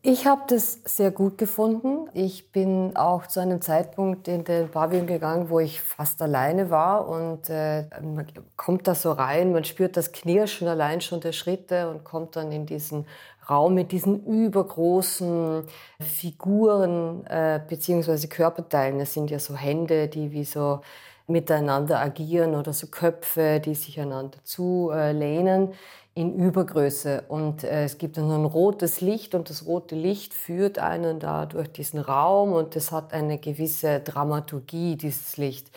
Ich 0.00 0.26
habe 0.26 0.42
das 0.46 0.78
sehr 0.84 1.10
gut 1.10 1.38
gefunden. 1.38 2.08
Ich 2.14 2.52
bin 2.52 2.96
auch 2.96 3.26
zu 3.26 3.40
einem 3.40 3.60
Zeitpunkt 3.60 4.28
in 4.28 4.44
den 4.44 4.70
Pavillon 4.70 5.08
gegangen, 5.08 5.50
wo 5.50 5.58
ich 5.58 5.80
fast 5.80 6.22
alleine 6.22 6.70
war 6.70 7.08
und 7.08 7.50
äh, 7.50 7.82
man 8.00 8.26
kommt 8.56 8.86
da 8.86 8.94
so 8.94 9.10
rein, 9.10 9.52
man 9.52 9.64
spürt 9.64 9.96
das 9.96 10.12
Knirschen 10.12 10.68
allein 10.68 11.00
schon 11.00 11.20
der 11.20 11.32
Schritte 11.32 11.90
und 11.90 12.04
kommt 12.04 12.36
dann 12.36 12.52
in 12.52 12.64
diesen 12.64 13.06
Raum 13.50 13.74
mit 13.74 13.90
diesen 13.90 14.24
übergroßen 14.24 15.64
Figuren 16.00 17.26
äh, 17.26 17.60
beziehungsweise 17.68 18.28
Körperteilen. 18.28 19.00
Das 19.00 19.14
sind 19.14 19.30
ja 19.30 19.40
so 19.40 19.56
Hände, 19.56 20.06
die 20.06 20.30
wie 20.30 20.44
so 20.44 20.80
miteinander 21.26 21.98
agieren 21.98 22.54
oder 22.54 22.72
so 22.72 22.86
Köpfe, 22.86 23.60
die 23.60 23.74
sich 23.74 23.98
einander 23.98 24.38
zulehnen 24.44 25.74
in 26.18 26.34
Übergröße. 26.34 27.22
Und 27.28 27.62
äh, 27.62 27.84
es 27.84 27.96
gibt 27.96 28.16
dann 28.16 28.28
ein 28.28 28.44
rotes 28.44 29.00
Licht 29.00 29.36
und 29.36 29.50
das 29.50 29.66
rote 29.66 29.94
Licht 29.94 30.34
führt 30.34 30.80
einen 30.80 31.20
da 31.20 31.46
durch 31.46 31.70
diesen 31.70 32.00
Raum 32.00 32.52
und 32.52 32.74
es 32.74 32.90
hat 32.90 33.12
eine 33.12 33.38
gewisse 33.38 34.00
Dramaturgie, 34.00 34.96
dieses 34.96 35.36
Licht. 35.36 35.70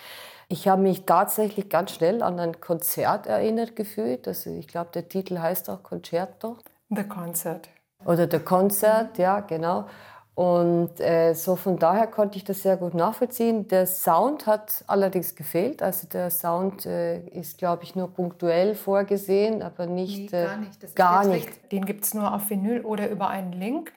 Ich 0.47 0.67
habe 0.67 0.81
mich 0.81 1.05
tatsächlich 1.05 1.69
ganz 1.69 1.91
schnell 1.91 2.23
an 2.23 2.39
ein 2.39 2.59
Konzert 2.59 3.27
erinnert 3.27 3.75
gefühlt. 3.75 4.27
Also 4.27 4.49
ich 4.49 4.67
glaube, 4.67 4.89
der 4.95 5.07
Titel 5.07 5.37
heißt 5.37 5.69
auch 5.69 5.83
Concerto. 5.83 6.57
The 6.89 7.03
Concert. 7.03 7.69
Oder 8.03 8.27
The 8.29 8.39
Concert, 8.39 9.19
ja, 9.19 9.41
genau. 9.41 9.85
Und 10.33 10.99
äh, 10.99 11.33
so 11.33 11.57
von 11.57 11.77
daher 11.77 12.07
konnte 12.07 12.37
ich 12.37 12.45
das 12.45 12.61
sehr 12.61 12.77
gut 12.77 12.93
nachvollziehen. 12.93 13.67
Der 13.67 13.85
Sound 13.85 14.47
hat 14.47 14.83
allerdings 14.87 15.35
gefehlt. 15.35 15.83
Also 15.83 16.07
der 16.07 16.29
Sound 16.29 16.85
äh, 16.85 17.19
ist, 17.27 17.57
glaube 17.57 17.83
ich, 17.83 17.95
nur 17.95 18.07
punktuell 18.07 18.75
vorgesehen, 18.75 19.61
aber 19.61 19.87
nicht. 19.87 20.31
Nee, 20.31 20.45
gar 20.45 20.57
nicht. 20.57 20.83
Das 20.83 20.95
gar 20.95 21.25
nicht. 21.25 21.71
Den 21.71 21.85
gibt 21.85 22.05
es 22.05 22.13
nur 22.13 22.33
auf 22.33 22.49
Vinyl 22.49 22.81
oder 22.81 23.09
über 23.09 23.27
einen 23.27 23.51
Link. 23.51 23.91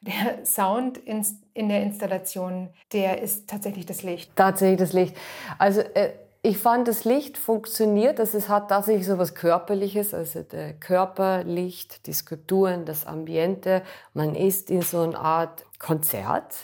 Der 0.00 0.44
Sound 0.44 0.98
in, 0.98 1.24
in 1.54 1.68
der 1.68 1.82
Installation, 1.82 2.70
der 2.92 3.22
ist 3.22 3.48
tatsächlich 3.48 3.86
das 3.86 4.02
Licht. 4.02 4.30
Tatsächlich 4.36 4.78
das 4.78 4.92
Licht. 4.92 5.16
Also 5.58 5.80
äh, 5.80 6.10
ich 6.42 6.58
fand, 6.58 6.86
das 6.86 7.04
Licht 7.04 7.36
funktioniert, 7.36 8.20
also 8.20 8.38
es 8.38 8.48
hat 8.48 8.68
tatsächlich 8.68 9.06
so 9.06 9.18
was 9.18 9.34
Körperliches, 9.34 10.14
also 10.14 10.42
der 10.42 10.72
Körperlicht, 10.72 12.06
die 12.06 12.12
Skulpturen, 12.12 12.84
das 12.84 13.06
Ambiente. 13.06 13.82
Man 14.14 14.36
ist 14.36 14.70
in 14.70 14.82
so 14.82 15.00
einer 15.00 15.18
Art 15.18 15.64
Konzert 15.78 16.54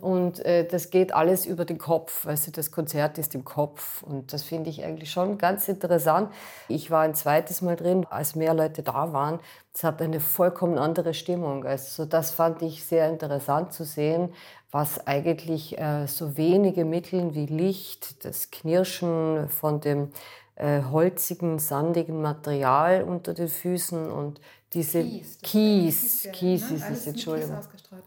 und 0.00 0.44
äh, 0.44 0.66
das 0.66 0.90
geht 0.90 1.12
alles 1.12 1.46
über 1.46 1.64
den 1.64 1.78
Kopf. 1.78 2.26
Also 2.26 2.50
das 2.50 2.70
Konzert 2.70 3.18
ist 3.18 3.34
im 3.34 3.44
Kopf 3.44 4.02
und 4.02 4.32
das 4.32 4.42
finde 4.42 4.70
ich 4.70 4.84
eigentlich 4.84 5.10
schon 5.10 5.38
ganz 5.38 5.68
interessant. 5.68 6.32
Ich 6.68 6.90
war 6.90 7.02
ein 7.02 7.14
zweites 7.14 7.60
Mal 7.62 7.76
drin, 7.76 8.06
als 8.08 8.34
mehr 8.34 8.54
Leute 8.54 8.82
da 8.82 9.12
waren. 9.12 9.40
Es 9.74 9.84
hat 9.84 10.00
eine 10.00 10.20
vollkommen 10.20 10.78
andere 10.78 11.14
Stimmung. 11.14 11.64
Also 11.64 12.04
das 12.04 12.30
fand 12.30 12.62
ich 12.62 12.84
sehr 12.84 13.08
interessant 13.08 13.72
zu 13.72 13.84
sehen, 13.84 14.32
was 14.70 15.06
eigentlich 15.06 15.78
äh, 15.78 16.06
so 16.06 16.36
wenige 16.36 16.84
Mittel 16.84 17.34
wie 17.34 17.46
Licht, 17.46 18.24
das 18.24 18.50
Knirschen 18.50 19.48
von 19.48 19.80
dem 19.80 20.10
äh, 20.60 20.82
holzigen, 20.90 21.58
sandigen 21.58 22.20
Material 22.20 23.02
unter 23.02 23.32
den 23.32 23.48
Füßen 23.48 24.10
und 24.10 24.40
diese 24.72 25.02
Kies, 25.02 25.38
Kies, 25.42 26.28
Kies, 26.32 26.32
Kies 26.32 26.70
ne? 26.70 26.76
ist 26.76 26.90
es, 26.90 27.06
Entschuldigung. 27.06 27.58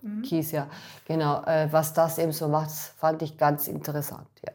Mhm. 0.02 0.22
Kies, 0.22 0.52
ja, 0.52 0.68
genau. 1.06 1.44
Äh, 1.44 1.68
was 1.72 1.94
das 1.94 2.20
eben 2.20 2.32
so 2.32 2.48
macht, 2.48 2.70
fand 2.70 3.22
ich 3.24 3.38
ganz 3.38 3.68
interessant, 3.68 4.28
ja. 4.46 4.54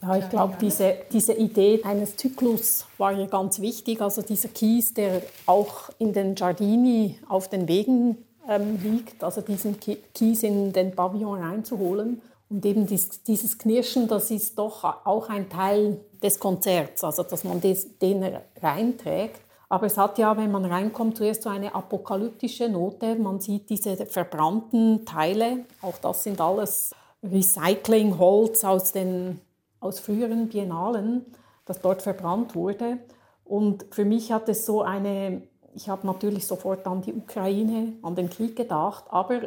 Ja, 0.00 0.16
ich 0.16 0.28
glaube, 0.28 0.54
diese, 0.60 0.96
diese 1.10 1.32
Idee 1.32 1.82
eines 1.82 2.16
Zyklus 2.16 2.84
war 2.98 3.12
ja 3.12 3.26
ganz 3.26 3.60
wichtig. 3.60 4.02
Also 4.02 4.20
dieser 4.20 4.48
Kies, 4.48 4.92
der 4.92 5.22
auch 5.46 5.88
in 5.98 6.12
den 6.12 6.34
Giardini 6.34 7.18
auf 7.26 7.48
den 7.48 7.66
Wegen 7.68 8.18
ähm, 8.46 8.78
liegt, 8.82 9.24
also 9.24 9.40
diesen 9.40 9.78
Kies 9.80 10.42
in 10.42 10.74
den 10.74 10.94
Pavillon 10.94 11.40
reinzuholen. 11.40 12.20
Und 12.50 12.66
eben 12.66 12.86
dies, 12.86 13.22
dieses 13.22 13.56
Knirschen, 13.56 14.06
das 14.06 14.30
ist 14.30 14.58
doch 14.58 14.84
auch 14.84 15.30
ein 15.30 15.48
Teil 15.48 15.98
des 16.24 16.40
Konzerts, 16.40 17.04
also 17.04 17.22
dass 17.22 17.44
man 17.44 17.60
den 17.60 18.38
reinträgt. 18.60 19.40
Aber 19.68 19.86
es 19.86 19.96
hat 19.96 20.18
ja, 20.18 20.36
wenn 20.36 20.50
man 20.50 20.64
reinkommt, 20.64 21.16
zuerst 21.16 21.42
so 21.42 21.50
eine 21.50 21.74
apokalyptische 21.74 22.68
Note. 22.68 23.16
Man 23.16 23.40
sieht 23.40 23.70
diese 23.70 24.06
verbrannten 24.06 25.04
Teile, 25.04 25.66
auch 25.82 25.98
das 25.98 26.24
sind 26.24 26.40
alles 26.40 26.92
Recyclingholz 27.22 28.64
aus, 28.64 28.92
den, 28.92 29.40
aus 29.80 30.00
früheren 30.00 30.48
Biennalen, 30.48 31.26
das 31.64 31.80
dort 31.80 32.02
verbrannt 32.02 32.54
wurde. 32.54 32.98
Und 33.44 33.86
für 33.90 34.04
mich 34.04 34.32
hat 34.32 34.48
es 34.48 34.66
so 34.66 34.82
eine 34.82 35.42
ich 35.74 35.88
habe 35.88 36.06
natürlich 36.06 36.46
sofort 36.46 36.86
an 36.86 37.02
die 37.02 37.12
Ukraine, 37.12 37.94
an 38.02 38.14
den 38.14 38.30
Krieg 38.30 38.56
gedacht, 38.56 39.04
aber 39.10 39.40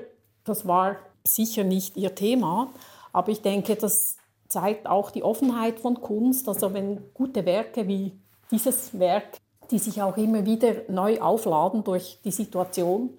das 0.43 0.67
war 0.67 0.97
sicher 1.23 1.63
nicht 1.63 1.97
ihr 1.97 2.13
Thema. 2.15 2.73
Aber 3.13 3.31
ich 3.31 3.41
denke, 3.41 3.75
das 3.75 4.16
zeigt 4.47 4.87
auch 4.87 5.11
die 5.11 5.23
Offenheit 5.23 5.79
von 5.79 6.01
Kunst. 6.01 6.47
Also 6.47 6.73
wenn 6.73 7.13
gute 7.13 7.45
Werke 7.45 7.87
wie 7.87 8.13
dieses 8.51 8.97
Werk, 8.97 9.37
die 9.71 9.79
sich 9.79 10.01
auch 10.01 10.17
immer 10.17 10.45
wieder 10.45 10.73
neu 10.87 11.19
aufladen 11.19 11.83
durch 11.83 12.19
die 12.23 12.31
Situation. 12.31 13.09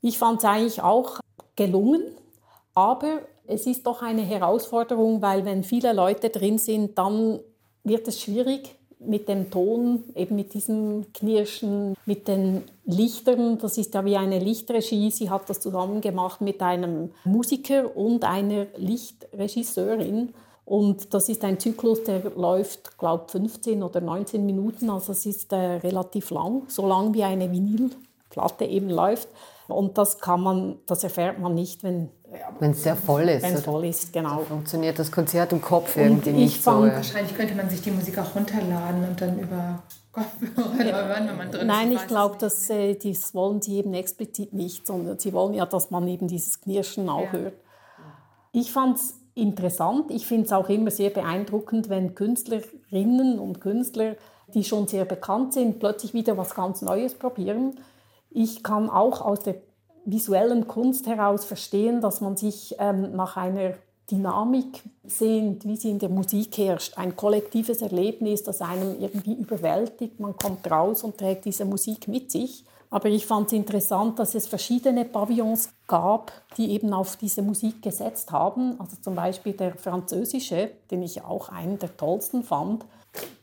Ich 0.00 0.18
fand 0.18 0.38
es 0.38 0.44
eigentlich 0.44 0.82
auch 0.82 1.20
gelungen, 1.54 2.02
aber 2.74 3.20
es 3.46 3.66
ist 3.66 3.86
doch 3.86 4.02
eine 4.02 4.22
Herausforderung, 4.22 5.20
weil 5.20 5.44
wenn 5.44 5.64
viele 5.64 5.92
Leute 5.92 6.30
drin 6.30 6.58
sind, 6.58 6.96
dann 6.96 7.40
wird 7.84 8.08
es 8.08 8.20
schwierig, 8.20 8.76
mit 9.04 9.28
dem 9.28 9.50
Ton, 9.50 10.04
eben 10.14 10.36
mit 10.36 10.54
diesem 10.54 11.12
Knirschen, 11.12 11.96
mit 12.06 12.28
den 12.28 12.62
Lichtern. 12.84 13.58
Das 13.58 13.78
ist 13.78 13.94
ja 13.94 14.04
wie 14.04 14.16
eine 14.16 14.38
Lichtregie. 14.38 15.10
Sie 15.10 15.30
hat 15.30 15.48
das 15.50 15.60
zusammen 15.60 16.00
gemacht 16.00 16.40
mit 16.40 16.62
einem 16.62 17.10
Musiker 17.24 17.96
und 17.96 18.24
einer 18.24 18.66
Lichtregisseurin. 18.76 20.34
Und 20.72 21.12
das 21.12 21.28
ist 21.28 21.44
ein 21.44 21.60
Zyklus, 21.60 22.02
der 22.04 22.30
läuft, 22.34 22.96
glaube 22.96 23.24
ich, 23.26 23.32
15 23.32 23.82
oder 23.82 24.00
19 24.00 24.46
Minuten. 24.46 24.88
Also 24.88 25.12
es 25.12 25.26
ist 25.26 25.52
äh, 25.52 25.56
relativ 25.56 26.30
lang, 26.30 26.62
so 26.68 26.86
lang 26.86 27.12
wie 27.12 27.24
eine 27.24 27.52
Vinylplatte 27.52 28.64
eben 28.64 28.88
läuft. 28.88 29.28
Und 29.68 29.98
das 29.98 30.18
kann 30.18 30.40
man, 30.40 30.78
das 30.86 31.04
erfährt 31.04 31.38
man 31.38 31.54
nicht, 31.54 31.84
wenn 31.84 32.08
wenn 32.58 32.70
es 32.70 32.84
sehr 32.84 32.96
voll 32.96 33.28
ist. 33.28 33.42
Wenn 33.42 33.52
es 33.52 33.64
voll 33.64 33.84
ist, 33.84 34.14
genau. 34.14 34.38
So 34.38 34.44
funktioniert 34.44 34.98
das 34.98 35.12
Konzert 35.12 35.52
im 35.52 35.60
Kopf 35.60 35.94
und 35.96 36.04
irgendwie 36.04 36.30
nicht 36.30 36.62
fand, 36.62 36.80
so. 36.80 36.86
Ja. 36.86 36.94
Wahrscheinlich 36.94 37.36
könnte 37.36 37.54
man 37.54 37.68
sich 37.68 37.82
die 37.82 37.90
Musik 37.90 38.18
auch 38.18 38.34
runterladen 38.34 39.06
und 39.06 39.20
dann 39.20 39.38
über 39.38 39.82
Kopfhörer 40.10 40.84
ja. 40.86 41.04
hören, 41.04 41.28
wenn 41.28 41.36
man 41.36 41.50
drin 41.50 41.66
Nein, 41.66 41.92
ist. 41.92 42.00
ich 42.00 42.08
glaube, 42.08 42.36
das, 42.38 42.70
äh, 42.70 42.94
das 42.94 43.34
wollen 43.34 43.60
sie 43.60 43.76
eben 43.76 43.92
explizit 43.92 44.54
nicht, 44.54 44.86
sondern 44.86 45.18
sie 45.18 45.34
wollen 45.34 45.52
ja, 45.52 45.66
dass 45.66 45.90
man 45.90 46.08
eben 46.08 46.28
dieses 46.28 46.62
Knirschen 46.62 47.10
auch 47.10 47.24
ja. 47.24 47.32
hört. 47.32 47.54
Ich 48.52 48.72
fand 48.72 48.96
es 48.96 49.21
interessant. 49.34 50.10
Ich 50.10 50.26
finde 50.26 50.46
es 50.46 50.52
auch 50.52 50.68
immer 50.68 50.90
sehr 50.90 51.10
beeindruckend, 51.10 51.88
wenn 51.88 52.14
Künstlerinnen 52.14 53.38
und 53.38 53.60
Künstler, 53.60 54.16
die 54.54 54.64
schon 54.64 54.86
sehr 54.86 55.04
bekannt 55.04 55.54
sind, 55.54 55.78
plötzlich 55.78 56.14
wieder 56.14 56.36
was 56.36 56.54
ganz 56.54 56.82
Neues 56.82 57.14
probieren. 57.14 57.76
Ich 58.30 58.62
kann 58.62 58.90
auch 58.90 59.20
aus 59.20 59.40
der 59.40 59.56
visuellen 60.04 60.66
Kunst 60.66 61.06
heraus 61.06 61.44
verstehen, 61.44 62.00
dass 62.00 62.20
man 62.20 62.36
sich 62.36 62.74
ähm, 62.78 63.14
nach 63.14 63.36
einer 63.36 63.74
Dynamik 64.10 64.82
sehnt, 65.04 65.64
wie 65.64 65.76
sie 65.76 65.90
in 65.90 65.98
der 65.98 66.08
Musik 66.08 66.58
herrscht. 66.58 66.98
Ein 66.98 67.16
kollektives 67.16 67.82
Erlebnis, 67.82 68.42
das 68.42 68.60
einem 68.60 69.00
irgendwie 69.00 69.34
überwältigt. 69.34 70.20
Man 70.20 70.36
kommt 70.36 70.70
raus 70.70 71.04
und 71.04 71.18
trägt 71.18 71.44
diese 71.44 71.64
Musik 71.64 72.08
mit 72.08 72.30
sich. 72.30 72.64
Aber 72.92 73.08
ich 73.08 73.24
fand 73.24 73.46
es 73.46 73.54
interessant, 73.54 74.18
dass 74.18 74.34
es 74.34 74.46
verschiedene 74.46 75.06
Pavillons 75.06 75.70
gab, 75.86 76.30
die 76.58 76.72
eben 76.72 76.92
auf 76.92 77.16
diese 77.16 77.40
Musik 77.40 77.80
gesetzt 77.80 78.30
haben. 78.32 78.78
Also 78.78 78.96
zum 79.00 79.14
Beispiel 79.14 79.54
der 79.54 79.76
französische, 79.76 80.70
den 80.90 81.02
ich 81.02 81.24
auch 81.24 81.48
einen 81.48 81.78
der 81.78 81.96
tollsten 81.96 82.42
fand. 82.44 82.84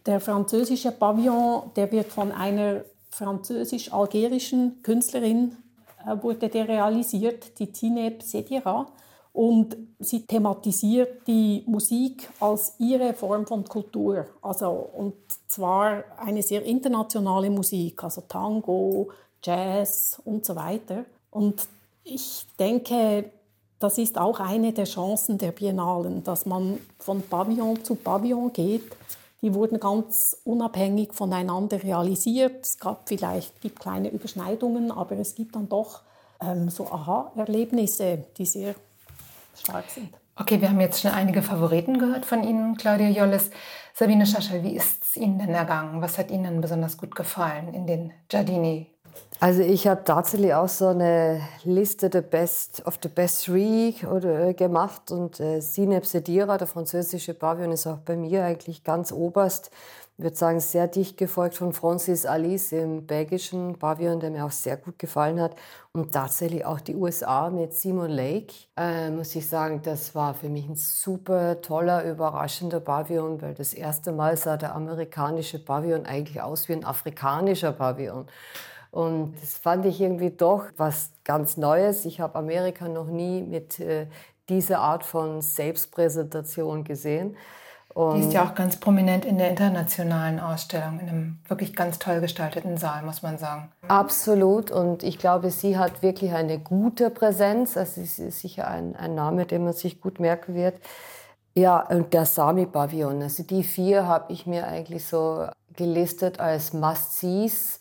Der 0.06 0.20
französische 0.20 0.92
Pavillon, 0.92 1.72
der 1.76 1.92
wird 1.92 2.12
von 2.12 2.32
einer 2.32 2.82
französisch-algerischen 3.10 4.84
Künstlerin 4.84 5.58
äh, 6.06 6.16
wurde 6.22 6.48
der 6.48 6.68
realisiert, 6.68 7.58
die 7.58 7.72
Tineb 7.72 8.22
Sedira. 8.22 8.86
Und 9.34 9.76
sie 9.98 10.28
thematisiert 10.28 11.26
die 11.26 11.64
Musik 11.66 12.30
als 12.40 12.76
ihre 12.78 13.16
Form 13.16 13.48
von 13.48 13.64
Kultur. 13.64 14.28
Also, 14.44 14.70
und 14.70 15.16
zwar 15.48 16.04
eine 16.18 16.44
sehr 16.44 16.64
internationale 16.64 17.50
Musik, 17.50 18.04
also 18.04 18.22
Tango, 18.22 19.10
Jazz 19.44 20.22
und 20.24 20.46
so 20.46 20.56
weiter. 20.56 21.06
Und 21.32 21.68
ich 22.04 22.46
denke, 22.58 23.32
das 23.80 23.98
ist 23.98 24.18
auch 24.18 24.40
eine 24.40 24.74
der 24.74 24.86
Chancen 24.86 25.38
der 25.38 25.52
Biennalen, 25.52 26.24
dass 26.24 26.46
man 26.46 26.80
von 26.98 27.22
Pavillon 27.22 27.84
zu 27.84 27.96
Pavillon 27.96 28.52
geht. 28.52 28.92
Die 29.42 29.54
wurden 29.54 29.80
ganz 29.80 30.36
unabhängig 30.44 31.14
voneinander 31.14 31.82
realisiert. 31.82 32.66
Es 32.66 32.78
gab 32.78 33.08
vielleicht 33.08 33.62
gibt 33.62 33.80
kleine 33.80 34.10
Überschneidungen, 34.10 34.92
aber 34.92 35.18
es 35.18 35.34
gibt 35.34 35.56
dann 35.56 35.70
doch 35.70 36.02
ähm, 36.42 36.70
so 36.70 36.92
Aha-Erlebnisse, 36.92 38.26
die 38.38 38.46
sehr 38.46 38.76
stark 39.56 39.86
sind. 39.90 40.10
Okay, 40.36 40.60
wir 40.62 40.70
haben 40.70 40.80
jetzt 40.80 41.02
schon 41.02 41.12
einige 41.12 41.42
Favoriten 41.42 42.00
gehört 42.00 42.26
von 42.26 42.44
Ihnen, 42.44 42.76
Claudia 42.78 43.10
Jolles. 43.10 43.50
Sabine 43.94 44.26
Schaschel, 44.26 44.64
wie 44.64 44.76
ist 44.76 45.04
es 45.04 45.18
Ihnen 45.18 45.38
denn 45.38 45.50
ergangen? 45.50 46.02
Was 46.02 46.18
hat 46.18 46.32
Ihnen 46.32 46.62
besonders 46.62 46.98
gut 46.98 47.16
gefallen 47.16 47.74
in 47.74 47.88
den 47.88 48.14
Giardini 48.30 48.88
also 49.42 49.62
ich 49.62 49.88
habe 49.88 50.04
tatsächlich 50.04 50.54
auch 50.54 50.68
so 50.68 50.88
eine 50.88 51.42
Liste 51.64 52.10
the 52.12 52.20
best, 52.20 52.86
of 52.86 53.00
the 53.02 53.08
best 53.08 53.46
three 53.46 53.94
oder, 54.06 54.50
äh, 54.50 54.54
gemacht 54.54 55.12
und 55.12 55.40
äh, 55.40 55.62
Sineb 55.62 56.04
der 56.12 56.68
französische 56.68 57.34
Pavillon, 57.34 57.72
ist 57.72 57.88
auch 57.88 58.00
bei 58.00 58.18
mir 58.18 58.44
eigentlich 58.44 58.84
ganz 58.84 59.14
oberst. 59.14 59.72
Ich 60.18 60.24
würde 60.26 60.36
sagen, 60.36 60.60
sehr 60.60 60.90
dicht 60.90 61.16
gefolgt 61.16 61.56
von 61.56 61.72
Francis 61.72 62.26
Alice 62.26 62.74
im 62.74 63.08
belgischen 63.08 63.80
Pavillon, 63.80 64.20
der 64.20 64.32
mir 64.32 64.46
auch 64.46 64.52
sehr 64.52 64.76
gut 64.76 65.00
gefallen 65.00 65.40
hat. 65.40 65.56
Und 65.94 66.12
tatsächlich 66.12 66.66
auch 66.66 66.82
die 66.82 66.98
USA 66.98 67.50
mit 67.50 67.74
Simon 67.74 68.10
Lake, 68.10 68.54
äh, 68.76 69.10
muss 69.10 69.34
ich 69.34 69.48
sagen, 69.48 69.82
das 69.82 70.14
war 70.16 70.34
für 70.34 70.50
mich 70.50 70.68
ein 70.68 70.76
super 70.76 71.62
toller, 71.62 72.04
überraschender 72.04 72.82
Pavillon, 72.82 73.42
weil 73.42 73.54
das 73.54 73.74
erste 73.74 74.12
Mal 74.12 74.36
sah 74.36 74.58
der 74.58 74.76
amerikanische 74.76 75.64
Pavillon 75.64 76.06
eigentlich 76.06 76.42
aus 76.42 76.68
wie 76.68 76.74
ein 76.74 76.84
afrikanischer 76.84 77.72
Pavillon. 77.72 78.28
Und 78.92 79.36
das 79.42 79.58
fand 79.58 79.86
ich 79.86 80.02
irgendwie 80.02 80.32
doch 80.32 80.66
was 80.78 81.12
ganz 81.24 81.58
Neues. 81.58 82.06
Ich 82.06 82.20
habe 82.20 82.38
Amerika 82.38 82.88
noch 82.88 83.08
nie 83.08 83.42
mit 83.42 83.80
äh, 83.80 84.08
dieser 84.50 84.80
Art 84.80 85.04
von 85.04 85.42
Selbstpräsentation 85.42 86.84
gesehen. 86.84 87.38
Und 87.94 88.16
die 88.16 88.28
ist 88.28 88.34
ja 88.34 88.48
auch 88.48 88.56
ganz 88.56 88.78
prominent 88.78 89.26
in 89.26 89.38
der 89.38 89.50
internationalen 89.50 90.40
Ausstellung, 90.40 91.00
in 91.00 91.10
einem 91.10 91.40
wirklich 91.48 91.76
ganz 91.76 91.98
toll 92.00 92.22
gestalteten 92.22 92.78
Saal, 92.78 93.04
muss 93.04 93.24
man 93.24 93.38
sagen. 93.38 93.72
Absolut. 93.88 94.72
Und 94.72 95.04
ich 95.04 95.18
glaube, 95.18 95.50
sie 95.50 95.78
hat 95.78 96.02
wirklich 96.02 96.32
eine 96.34 96.60
gute 96.60 97.10
Präsenz. 97.10 97.78
Also 97.78 98.02
sie 98.04 98.26
ist 98.28 98.42
sicher 98.42 98.68
ein, 98.68 98.96
ein 98.96 99.16
Name, 99.16 99.46
den 99.46 99.64
man 99.64 99.74
sich 99.74 100.02
gut 100.02 100.20
merken 100.20 100.54
wird. 100.54 100.80
Ja, 101.56 101.80
und 101.80 102.14
der 102.14 102.26
Sami-Pavillon. 102.26 103.22
Also 103.24 103.44
die 103.44 103.64
vier 103.64 104.08
habe 104.08 104.32
ich 104.32 104.46
mir 104.46 104.68
eigentlich 104.68 105.06
so 105.06 105.48
gelistet 105.76 106.40
als 106.40 106.74
Must-Sees 106.74 107.79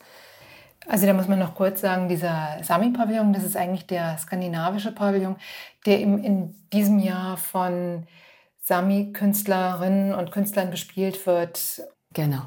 also 0.86 1.06
da 1.06 1.12
muss 1.12 1.28
man 1.28 1.38
noch 1.38 1.54
kurz 1.54 1.80
sagen, 1.80 2.08
dieser 2.08 2.58
Sami-Pavillon, 2.62 3.32
das 3.32 3.44
ist 3.44 3.56
eigentlich 3.56 3.86
der 3.86 4.16
skandinavische 4.18 4.92
Pavillon, 4.92 5.36
der 5.86 6.00
in 6.00 6.54
diesem 6.72 6.98
Jahr 6.98 7.36
von 7.36 8.06
Sami-Künstlerinnen 8.62 10.14
und 10.14 10.30
Künstlern 10.30 10.70
bespielt 10.70 11.26
wird. 11.26 11.82
Genau. 12.12 12.42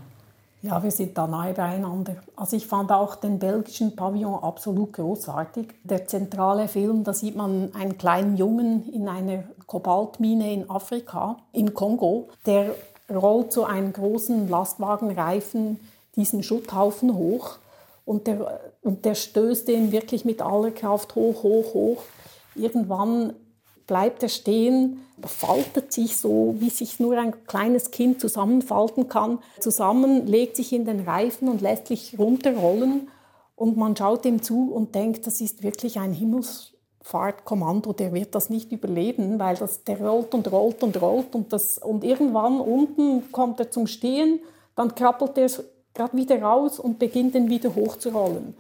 Ja, 0.64 0.84
wir 0.84 0.92
sind 0.92 1.18
da 1.18 1.26
nahe 1.26 1.54
beieinander. 1.54 2.18
Also 2.36 2.56
ich 2.56 2.68
fand 2.68 2.92
auch 2.92 3.16
den 3.16 3.40
belgischen 3.40 3.96
Pavillon 3.96 4.44
absolut 4.44 4.94
großartig. 4.94 5.74
Der 5.84 6.06
zentrale 6.06 6.68
Film, 6.68 7.04
da 7.04 7.14
sieht 7.14 7.36
man 7.36 7.74
einen 7.74 7.98
kleinen 7.98 8.38
Jungen 8.38 8.88
in 8.94 9.10
einer 9.10 9.44
Kobaltmine 9.66 10.54
in 10.54 10.70
Afrika, 10.70 11.38
im 11.52 11.74
Kongo. 11.74 12.30
Der 12.46 12.76
rollt 13.10 13.52
so 13.52 13.66
einen 13.66 13.92
großen 13.92 14.48
Lastwagenreifen 14.48 15.80
diesen 16.16 16.44
Schutthaufen 16.44 17.16
hoch 17.16 17.58
und 18.06 18.28
der, 18.28 18.60
und 18.82 19.06
der 19.06 19.16
stößt 19.16 19.68
den 19.68 19.92
wirklich 19.92 20.26
mit 20.26 20.42
aller 20.42 20.72
Kraft 20.72 21.16
hoch, 21.16 21.44
hoch, 21.44 21.74
hoch. 21.74 22.04
Irgendwann 22.56 23.34
bleibt 23.88 24.24
er 24.24 24.30
stehen, 24.30 25.02
faltet 25.26 25.92
sich 25.92 26.18
so, 26.18 26.56
wie 26.60 26.70
sich 26.70 27.00
nur 27.00 27.18
ein 27.18 27.46
kleines 27.46 27.92
Kind 27.92 28.22
zusammenfalten 28.22 29.08
kann, 29.08 29.40
zusammen, 29.60 30.28
legt 30.28 30.56
sich 30.56 30.74
in 30.74 30.86
den 30.86 31.02
Reifen 31.02 31.48
und 31.50 31.62
lässt 31.62 31.88
sich 31.88 32.18
runterrollen. 32.18 33.10
Und 33.56 33.78
man 33.78 33.96
schaut 33.96 34.26
ihm 34.26 34.42
zu 34.42 34.72
und 34.72 34.96
denkt, 34.96 35.28
das 35.28 35.42
ist 35.42 35.62
wirklich 35.62 36.00
ein 36.00 36.14
Himmelsfahrtkommando, 36.14 37.94
der 37.94 38.14
wird 38.14 38.34
das 38.34 38.50
nicht 38.50 38.72
überleben, 38.72 39.40
weil 39.40 39.56
das, 39.56 39.84
der 39.84 40.00
rollt 40.00 40.34
und 40.34 40.52
rollt 40.52 40.82
und 40.84 41.02
rollt 41.02 41.36
und, 41.36 41.54
das, 41.54 41.78
und 41.78 42.04
irgendwann 42.04 42.60
unten 42.60 43.32
kommt 43.32 43.60
er 43.60 43.70
zum 43.70 43.88
Stehen, 43.88 44.40
dann 44.76 44.96
krabbelt 44.96 45.38
er 45.38 45.50
gerade 45.94 46.16
wieder 46.18 46.42
raus 46.42 46.80
und 46.80 47.00
beginnt 47.00 47.36
dann 47.36 47.50
wieder 47.50 47.76
hochzurollen. 47.76 48.56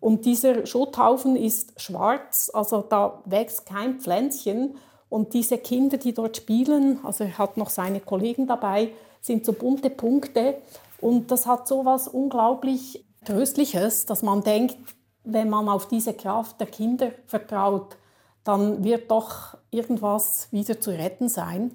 Und 0.00 0.26
dieser 0.26 0.66
Schutthaufen 0.66 1.34
ist 1.34 1.80
schwarz, 1.80 2.50
also 2.52 2.82
da 2.82 3.22
wächst 3.24 3.64
kein 3.64 4.00
Pflänzchen. 4.00 4.76
Und 5.08 5.32
diese 5.32 5.58
Kinder, 5.58 5.96
die 5.96 6.12
dort 6.12 6.36
spielen, 6.36 6.98
also 7.04 7.24
er 7.24 7.38
hat 7.38 7.56
noch 7.56 7.70
seine 7.70 8.00
Kollegen 8.00 8.46
dabei, 8.46 8.90
sind 9.22 9.46
so 9.46 9.52
bunte 9.54 9.88
Punkte. 9.88 10.56
Und 11.00 11.30
das 11.30 11.46
hat 11.46 11.66
so 11.68 11.84
was 11.86 12.08
unglaublich 12.08 13.04
Tröstliches, 13.24 14.04
dass 14.04 14.22
man 14.22 14.42
denkt, 14.42 14.76
wenn 15.24 15.48
man 15.48 15.68
auf 15.68 15.88
diese 15.88 16.12
Kraft 16.12 16.60
der 16.60 16.66
Kinder 16.66 17.10
vertraut, 17.26 17.96
dann 18.44 18.84
wird 18.84 19.10
doch 19.10 19.56
irgendwas 19.70 20.48
wieder 20.50 20.80
zu 20.80 20.90
retten 20.90 21.30
sein. 21.30 21.70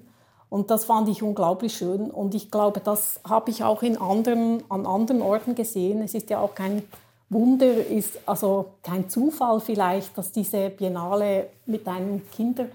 Und 0.50 0.70
das 0.70 0.84
fand 0.84 1.08
ich 1.08 1.22
unglaublich 1.22 1.74
schön. 1.74 2.10
Und 2.10 2.34
ich 2.34 2.50
glaube, 2.50 2.80
das 2.80 3.20
habe 3.26 3.50
ich 3.50 3.62
auch 3.62 3.82
in 3.82 3.96
anderen, 3.96 4.64
an 4.68 4.84
anderen 4.84 5.22
Orten 5.22 5.54
gesehen. 5.54 6.02
Es 6.02 6.12
ist 6.12 6.28
ja 6.28 6.40
auch 6.40 6.56
kein 6.56 6.82
Wunder, 7.28 7.86
ist 7.86 8.18
also 8.26 8.72
kein 8.82 9.08
Zufall 9.08 9.60
vielleicht, 9.60 10.18
dass 10.18 10.32
diese 10.32 10.68
Biennale 10.70 11.50
mit 11.66 11.86
einem 11.86 12.28
Kinder, 12.32 12.66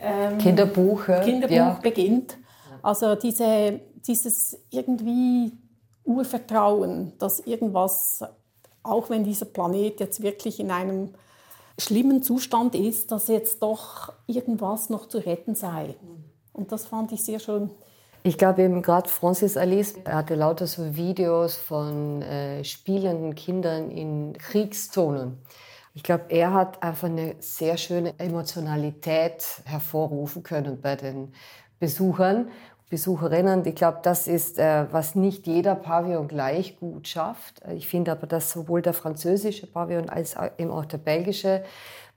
ähm, 0.00 0.38
Kinderbuch, 0.38 1.06
Kinderbuch 1.24 1.54
ja. 1.54 1.78
beginnt. 1.80 2.36
Also 2.82 3.14
diese, 3.14 3.80
dieses 4.06 4.58
irgendwie 4.70 5.52
Urvertrauen, 6.04 7.12
dass 7.20 7.38
irgendwas, 7.40 8.24
auch 8.82 9.08
wenn 9.10 9.22
dieser 9.22 9.46
Planet 9.46 10.00
jetzt 10.00 10.22
wirklich 10.22 10.58
in 10.58 10.72
einem 10.72 11.10
schlimmen 11.78 12.24
Zustand 12.24 12.74
ist, 12.74 13.12
dass 13.12 13.28
jetzt 13.28 13.62
doch 13.62 14.12
irgendwas 14.26 14.90
noch 14.90 15.06
zu 15.06 15.18
retten 15.18 15.54
sei. 15.54 15.94
Und 16.56 16.72
das 16.72 16.86
fand 16.86 17.12
ich 17.12 17.22
sehr 17.22 17.38
schön. 17.38 17.70
Ich 18.22 18.38
glaube 18.38 18.62
eben 18.62 18.82
gerade 18.82 19.08
Francis 19.08 19.56
Alice, 19.56 19.94
er 20.04 20.16
hatte 20.16 20.34
lauter 20.34 20.66
so 20.66 20.96
Videos 20.96 21.56
von 21.56 22.22
äh, 22.22 22.64
spielenden 22.64 23.34
Kindern 23.34 23.90
in 23.90 24.32
Kriegszonen. 24.36 25.38
Ich 25.94 26.02
glaube, 26.02 26.24
er 26.30 26.52
hat 26.52 26.82
einfach 26.82 27.08
eine 27.08 27.36
sehr 27.38 27.76
schöne 27.76 28.18
Emotionalität 28.18 29.44
hervorrufen 29.64 30.42
können 30.42 30.80
bei 30.80 30.96
den 30.96 31.32
Besuchern. 31.78 32.48
Besucherinnen. 32.88 33.66
Ich 33.66 33.74
glaube, 33.74 33.98
das 34.02 34.28
ist, 34.28 34.58
äh, 34.58 34.86
was 34.92 35.16
nicht 35.16 35.46
jeder 35.48 35.74
Pavillon 35.74 36.28
gleich 36.28 36.78
gut 36.78 37.08
schafft. 37.08 37.60
Ich 37.74 37.88
finde 37.88 38.12
aber, 38.12 38.28
dass 38.28 38.52
sowohl 38.52 38.80
der 38.80 38.94
französische 38.94 39.66
Pavillon 39.66 40.08
als 40.08 40.36
eben 40.58 40.70
auch 40.70 40.84
der 40.84 40.98
belgische 40.98 41.64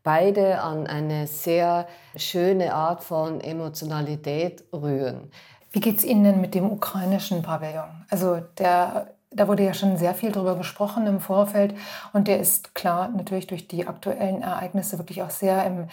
beide 0.03 0.61
an 0.61 0.87
eine 0.87 1.27
sehr 1.27 1.87
schöne 2.15 2.73
Art 2.73 3.03
von 3.03 3.41
Emotionalität 3.41 4.63
rühren. 4.73 5.31
Wie 5.71 5.79
geht 5.79 5.97
es 5.97 6.03
Ihnen 6.03 6.23
denn 6.23 6.41
mit 6.41 6.55
dem 6.55 6.71
ukrainischen 6.71 7.43
Pavillon? 7.43 8.05
Also 8.09 8.41
der, 8.57 9.13
da 9.29 9.47
wurde 9.47 9.63
ja 9.63 9.73
schon 9.73 9.97
sehr 9.97 10.15
viel 10.15 10.31
darüber 10.31 10.55
gesprochen 10.55 11.05
im 11.05 11.19
Vorfeld 11.19 11.75
und 12.13 12.27
der 12.27 12.39
ist 12.39 12.73
klar 12.73 13.09
natürlich 13.09 13.47
durch 13.47 13.67
die 13.67 13.85
aktuellen 13.87 14.41
Ereignisse 14.41 14.97
wirklich 14.97 15.21
auch 15.21 15.29
sehr 15.29 15.63
im 15.65 15.87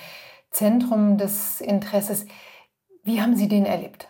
Zentrum 0.50 1.18
des 1.18 1.60
Interesses. 1.60 2.26
Wie 3.02 3.20
haben 3.20 3.36
Sie 3.36 3.48
den 3.48 3.66
erlebt? 3.66 4.08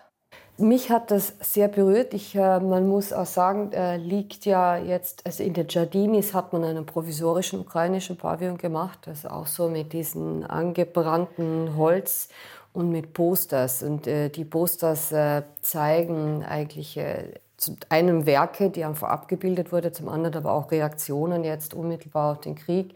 Mich 0.58 0.90
hat 0.90 1.10
das 1.10 1.34
sehr 1.40 1.68
berührt. 1.68 2.14
Ich, 2.14 2.34
äh, 2.34 2.60
man 2.60 2.88
muss 2.88 3.12
auch 3.12 3.26
sagen, 3.26 3.72
äh, 3.72 3.98
liegt 3.98 4.46
ja 4.46 4.78
jetzt, 4.78 5.26
also 5.26 5.42
in 5.42 5.52
den 5.52 5.68
Jardinis 5.68 6.32
hat 6.32 6.54
man 6.54 6.64
einen 6.64 6.86
provisorischen 6.86 7.60
ukrainischen 7.60 8.16
Pavillon 8.16 8.56
gemacht, 8.56 9.06
also 9.06 9.28
auch 9.28 9.46
so 9.46 9.68
mit 9.68 9.92
diesen 9.92 10.44
angebrannten 10.44 11.76
Holz 11.76 12.30
und 12.72 12.90
mit 12.90 13.12
Posters. 13.12 13.82
Und 13.82 14.06
äh, 14.06 14.30
die 14.30 14.46
Posters 14.46 15.12
äh, 15.12 15.42
zeigen 15.60 16.42
eigentlich 16.42 16.96
äh, 16.96 17.34
zum 17.58 17.76
einen 17.90 18.24
Werke, 18.24 18.70
die 18.70 18.84
einfach 18.84 19.08
abgebildet 19.08 19.72
wurde, 19.72 19.92
zum 19.92 20.08
anderen 20.08 20.36
aber 20.36 20.52
auch 20.52 20.70
Reaktionen 20.70 21.44
jetzt 21.44 21.74
unmittelbar 21.74 22.32
auf 22.32 22.40
den 22.40 22.54
Krieg. 22.54 22.94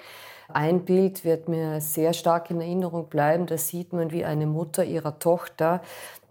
Ein 0.52 0.84
Bild 0.84 1.24
wird 1.24 1.48
mir 1.48 1.80
sehr 1.80 2.12
stark 2.12 2.50
in 2.50 2.60
Erinnerung 2.60 3.08
bleiben. 3.08 3.46
Da 3.46 3.56
sieht 3.56 3.92
man, 3.92 4.10
wie 4.10 4.24
eine 4.24 4.46
Mutter 4.46 4.84
ihrer 4.84 5.18
Tochter 5.18 5.80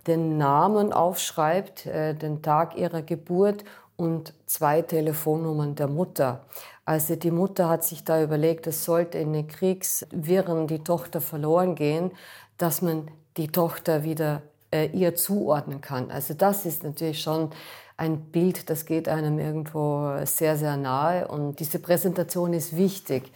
den 0.08 0.38
Namen 0.38 0.94
aufschreibt, 0.94 1.86
äh, 1.86 2.14
den 2.16 2.42
Tag 2.42 2.76
ihrer 2.76 3.02
Geburt 3.02 3.64
und 3.98 4.34
zwei 4.46 4.82
Telefonnummern 4.82 5.76
der 5.76 5.88
Mutter. 5.88 6.46
Also 6.86 7.16
die 7.16 7.32
Mutter 7.32 7.70
hat 7.70 7.84
sich 7.84 8.04
da 8.04 8.24
überlegt, 8.24 8.66
es 8.66 8.86
sollte 8.86 9.20
in 9.20 9.34
den 9.34 9.48
Kriegswirren 9.48 10.68
die 10.68 10.80
Tochter 10.80 11.22
verloren 11.22 11.76
gehen, 11.76 12.12
dass 12.58 12.82
man 12.82 13.10
die 13.38 13.50
Tochter 13.50 14.04
wieder 14.04 14.42
äh, 14.72 14.88
ihr 14.88 15.16
zuordnen 15.16 15.82
kann. 15.82 16.12
Also 16.12 16.34
das 16.34 16.66
ist 16.66 16.84
natürlich 16.84 17.22
schon 17.22 17.50
ein 17.98 18.22
Bild, 18.32 18.70
das 18.70 18.86
geht 18.86 19.10
einem 19.10 19.38
irgendwo 19.38 20.14
sehr, 20.24 20.58
sehr 20.58 20.78
nahe 20.78 21.28
und 21.28 21.60
diese 21.60 21.80
Präsentation 21.80 22.54
ist 22.54 22.76
wichtig. 22.76 23.32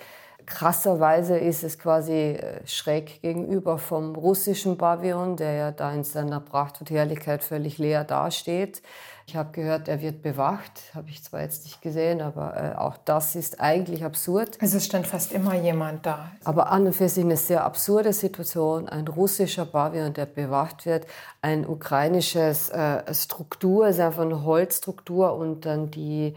Krasserweise 0.46 1.38
ist 1.38 1.64
es 1.64 1.80
quasi 1.80 2.12
äh, 2.12 2.66
schräg 2.66 3.22
gegenüber 3.22 3.78
vom 3.78 4.16
russischen 4.16 4.78
Pavillon, 4.78 5.38
der 5.38 5.54
ja 5.54 5.72
da 5.72 5.92
in 5.94 6.04
seiner 6.04 6.40
Pracht 6.40 6.80
und 6.82 6.90
Herrlichkeit 6.90 7.44
völlig 7.44 7.78
leer 7.78 8.04
dasteht. 8.04 8.82
Ich 9.26 9.38
habe 9.38 9.52
gehört, 9.54 9.88
er 9.88 10.02
wird 10.02 10.22
bewacht. 10.22 10.92
Habe 10.94 11.10
ich 11.10 11.24
zwar 11.24 11.42
jetzt 11.42 11.64
nicht 11.64 11.82
gesehen, 11.82 12.22
aber 12.22 12.58
äh, 12.58 12.78
auch 12.78 12.98
das 13.06 13.36
ist 13.36 13.62
eigentlich 13.62 14.04
absurd. 14.04 14.58
Also 14.62 14.78
es 14.78 14.86
stand 14.86 15.08
fast 15.08 15.32
immer 15.32 15.56
jemand 15.56 16.06
da. 16.06 16.32
Aber 16.44 16.72
an 16.72 16.88
und 16.88 16.94
für 16.94 17.08
sich 17.08 17.24
eine 17.24 17.38
sehr 17.38 17.64
absurde 17.64 18.12
Situation. 18.12 18.90
Ein 18.90 19.08
russischer 19.08 19.66
Pavillon, 19.66 20.14
der 20.14 20.26
bewacht 20.26 20.86
wird. 20.86 21.08
Ein 21.42 21.66
ukrainisches 21.66 22.70
äh, 22.70 23.14
Struktur, 23.14 23.88
ist 23.88 24.00
einfach 24.00 24.24
eine 24.24 24.44
Holzstruktur 24.44 25.34
und 25.36 25.66
dann 25.66 25.90
die 25.90 26.36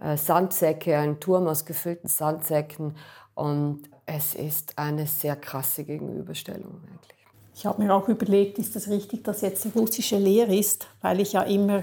äh, 0.00 0.16
Sandsäcke, 0.16 0.96
ein 0.96 1.18
Turm 1.18 1.48
aus 1.48 1.64
gefüllten 1.64 2.08
Sandsäcken 2.08 2.94
und 3.38 3.82
es 4.04 4.34
ist 4.34 4.78
eine 4.78 5.06
sehr 5.06 5.36
krasse 5.36 5.84
Gegenüberstellung 5.84 6.80
eigentlich. 6.82 7.18
Ich 7.54 7.66
habe 7.66 7.82
mir 7.82 7.94
auch 7.94 8.08
überlegt, 8.08 8.58
ist 8.58 8.74
es 8.76 8.88
richtig, 8.88 9.24
dass 9.24 9.42
jetzt 9.42 9.66
russische 9.74 10.16
leer 10.16 10.48
ist, 10.48 10.88
weil 11.02 11.20
ich 11.20 11.34
ja 11.34 11.42
immer 11.42 11.82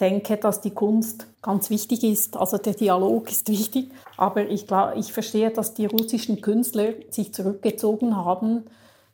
denke, 0.00 0.36
dass 0.36 0.60
die 0.60 0.70
Kunst 0.70 1.26
ganz 1.42 1.70
wichtig 1.70 2.04
ist. 2.04 2.36
Also 2.36 2.58
der 2.58 2.74
Dialog 2.74 3.30
ist 3.30 3.48
wichtig. 3.48 3.90
Aber 4.16 4.48
ich, 4.48 4.66
glaub, 4.66 4.96
ich 4.96 5.12
verstehe, 5.12 5.50
dass 5.50 5.74
die 5.74 5.86
russischen 5.86 6.40
Künstler 6.40 6.94
sich 7.10 7.32
zurückgezogen 7.32 8.16
haben. 8.16 8.64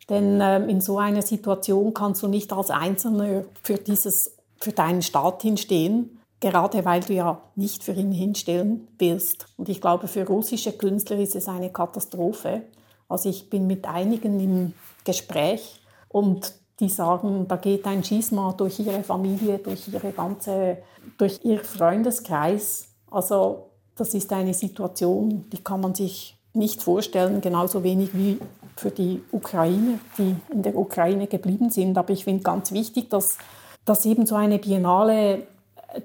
Denn 0.09 0.41
ähm, 0.43 0.69
in 0.69 0.81
so 0.81 0.99
einer 0.99 1.23
Situation 1.23 1.95
kannst 1.95 2.23
du 2.23 2.29
nicht 2.29 2.53
als 2.53 2.71
Einzelner 2.71 3.45
für, 3.63 3.75
dieses, 3.75 4.37
für 4.61 4.73
deinen 4.73 5.03
Staat 5.03 5.43
hinstehen 5.43 6.20
gerade 6.41 6.85
weil 6.85 7.01
du 7.01 7.13
ja 7.13 7.41
nicht 7.55 7.85
für 7.85 7.93
ihn 7.93 8.13
hinstellen 8.13 8.89
willst. 8.99 9.47
Und 9.57 9.69
ich 9.69 9.81
glaube, 9.81 10.09
für 10.09 10.27
russische 10.27 10.73
Künstler 10.73 11.19
ist 11.19 11.37
es 11.37 11.49
eine 11.49 11.71
Katastrophe. 11.71 12.63
Also 13.09 13.29
ich 13.29 13.51
bin 13.51 13.67
mit 13.67 13.87
einigen 13.87 14.41
im 14.41 14.73
Gespräch 15.05 15.81
und 16.09 16.55
die 16.81 16.89
sagen, 16.89 17.47
da 17.47 17.57
geht 17.57 17.87
ein 17.87 18.03
Schisma 18.03 18.55
durch 18.57 18.79
ihre 18.81 19.03
Familie, 19.03 19.59
durch 19.59 19.89
ihre 19.93 20.13
ganze, 20.13 20.79
durch 21.19 21.41
ihr 21.45 21.61
Freundeskreis. 21.61 22.89
Also 23.11 23.67
das 23.97 24.15
ist 24.15 24.33
eine 24.33 24.55
Situation, 24.55 25.45
die 25.51 25.63
kann 25.63 25.83
man 25.83 25.95
sich 25.95 26.39
nicht 26.55 26.83
vorstellen, 26.83 27.43
genauso 27.43 27.85
wenig 27.85 28.15
wie 28.15 28.39
für 28.77 28.91
die 28.91 29.23
Ukrainer, 29.31 29.99
die 30.17 30.35
in 30.51 30.63
der 30.63 30.75
Ukraine 30.75 31.27
geblieben 31.27 31.69
sind. 31.69 31.99
Aber 31.99 32.13
ich 32.13 32.25
finde 32.25 32.43
ganz 32.43 32.73
wichtig, 32.73 33.11
dass, 33.11 33.37
dass 33.85 34.07
eben 34.07 34.25
so 34.25 34.37
eine 34.37 34.59
Biennale 34.59 35.47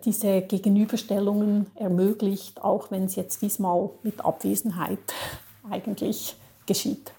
diese 0.04 0.42
Gegenüberstellungen 0.42 1.68
ermöglicht, 1.76 2.64
auch 2.64 2.92
wenn 2.92 3.06
es 3.06 3.16
jetzt 3.16 3.42
diesmal 3.42 3.90
mit 4.04 4.24
Abwesenheit 4.24 5.00
eigentlich 5.70 6.36
geschieht. 6.66 7.12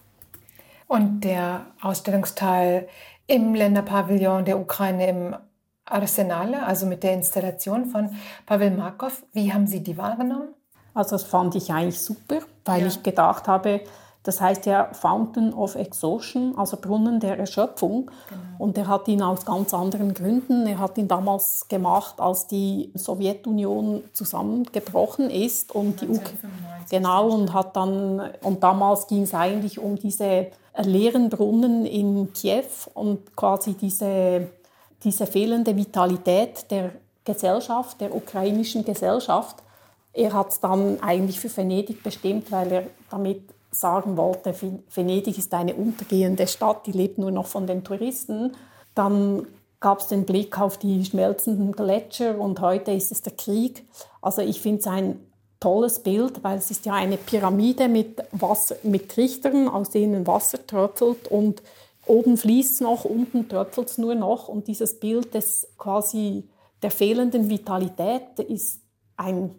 Und 0.89 1.23
der 1.23 1.67
Ausstellungsteil 1.83 2.89
im 3.27 3.55
Länderpavillon 3.55 4.45
der 4.45 4.59
Ukraine 4.59 5.09
im 5.09 5.37
Arsenale, 5.85 6.65
also 6.65 6.87
mit 6.87 7.03
der 7.03 7.15
Installation 7.15 7.87
von 7.87 8.17
Pavel 8.45 8.71
Markov, 8.73 9.25
wie 9.33 9.53
haben 9.53 9.67
Sie 9.67 9.83
die 9.83 9.97
wahrgenommen? 9.97 10.49
Also 10.95 11.11
das 11.17 11.25
fand 11.25 11.55
ich 11.55 11.71
eigentlich 11.73 12.01
super, 12.01 12.41
weil 12.65 12.83
ja. 12.83 12.87
ich 12.87 13.03
gedacht 13.03 13.49
habe, 13.49 13.83
das 14.27 14.41
heißt 14.41 14.67
ja 14.67 14.89
Fountain 14.93 15.55
of 15.55 15.77
Exhaustion, 15.77 16.55
also 16.57 16.77
Brunnen 16.77 17.21
der 17.21 17.39
Erschöpfung. 17.39 18.11
Genau. 18.29 18.41
Und 18.59 18.77
er 18.77 18.89
hat 18.89 19.07
ihn 19.07 19.23
aus 19.23 19.45
ganz 19.45 19.73
anderen 19.73 20.15
Gründen. 20.15 20.67
Er 20.67 20.79
hat 20.79 20.99
ihn 20.99 21.07
damals 21.07 21.69
gemacht, 21.69 22.21
als 22.21 22.49
die 22.49 22.91
Sowjetunion 22.95 24.03
zusammengebrochen 24.13 25.31
ist 25.31 25.73
und 25.75 26.01
die 26.01 26.09
Uk 26.09 26.23
genau 26.91 27.29
und 27.29 27.53
hat 27.53 27.77
dann 27.77 28.31
und 28.43 28.63
damals 28.63 29.07
ging 29.07 29.23
es 29.23 29.35
eigentlich 29.35 29.79
um 29.79 29.97
diese 29.97 30.49
leeren 30.77 31.31
Brunnen 31.31 31.87
in 31.87 32.33
Kiew 32.33 32.65
und 32.95 33.37
quasi 33.37 33.75
diese 33.75 34.49
diese 35.05 35.27
fehlende 35.27 35.77
Vitalität 35.77 36.71
der 36.71 36.91
Gesellschaft, 37.25 38.01
der 38.01 38.15
ukrainischen 38.15 38.85
Gesellschaft. 38.85 39.57
Er 40.13 40.33
hat 40.33 40.49
es 40.49 40.61
dann 40.61 41.01
eigentlich 41.01 41.39
für 41.39 41.55
Venedig 41.55 42.03
bestimmt, 42.03 42.51
weil 42.51 42.73
er 42.73 42.83
damit 43.11 43.43
sagen 43.81 44.17
wollte, 44.17 44.55
Venedig 44.95 45.39
ist 45.39 45.53
eine 45.55 45.75
untergehende 45.75 46.47
Stadt, 46.47 46.87
die 46.87 46.93
lebt 46.93 47.19
nur 47.19 47.31
noch 47.31 47.47
von 47.47 47.67
den 47.67 47.85
Touristen. 47.85 48.53
Dann 48.95 49.47
gab 49.81 50.01
es 50.01 50.09
den 50.09 50.25
Blick 50.25 50.59
auf 50.59 50.79
die 50.79 51.05
schmelzenden 51.05 51.73
Gletscher 51.73 52.39
und 52.39 52.61
heute 52.61 52.93
ist 52.93 53.13
es 53.13 53.23
der 53.23 53.35
Krieg. 53.35 53.85
Also 54.23 54.43
ich 54.43 54.61
finde 54.61 54.81
es 54.81 54.87
ein 54.87 55.21
tolles 55.61 56.01
Bild, 56.01 56.43
weil 56.43 56.59
es 56.59 56.71
ist 56.71 56.87
ja 56.87 56.95
eine 56.95 57.17
Pyramide 57.17 57.89
mit, 57.89 58.23
Wasser, 58.33 58.77
mit 58.83 59.11
Trichtern, 59.11 59.69
aus 59.69 59.91
denen 59.91 60.27
Wasser 60.27 60.67
tröpfelt 60.67 61.29
und 61.29 61.63
oben 62.07 62.37
fließt 62.37 62.75
es 62.75 62.81
noch, 62.81 63.05
unten 63.05 63.49
tröpfelt 63.49 63.91
es 63.91 63.99
nur 63.99 64.15
noch 64.15 64.49
und 64.49 64.69
dieses 64.69 65.01
Bild 65.01 65.35
des 65.35 65.69
quasi 65.79 66.45
der 66.83 66.91
fehlenden 66.91 67.49
Vitalität 67.51 68.39
ist 68.39 68.81
ein 69.17 69.55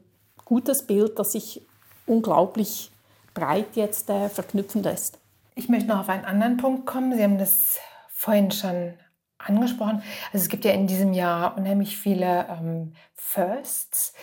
gutes 0.46 0.84
Bild, 0.84 1.18
das 1.20 1.36
ich 1.36 1.66
unglaublich 2.06 2.92
breit 3.38 3.76
jetzt 3.76 4.10
äh, 4.10 4.30
verknüpfen 4.30 4.82
lässt. 4.82 5.20
Ich 5.54 5.70
möchte 5.70 5.90
noch 5.90 6.00
auf 6.00 6.10
einen 6.10 6.26
anderen 6.26 6.58
Punkt 6.58 6.88
kommen. 6.88 7.16
Sie 7.16 7.24
haben 7.24 7.38
das 7.38 7.80
vorhin 8.10 8.52
schon 8.52 8.94
angesprochen. 9.38 10.02
Also 10.34 10.44
es 10.44 10.50
gibt 10.50 10.66
ja 10.66 10.72
in 10.72 10.88
diesem 10.88 11.14
Jahr 11.14 11.56
unheimlich 11.56 11.98
viele 11.98 12.48
ähm, 12.50 12.94
Firsts. 13.14 14.14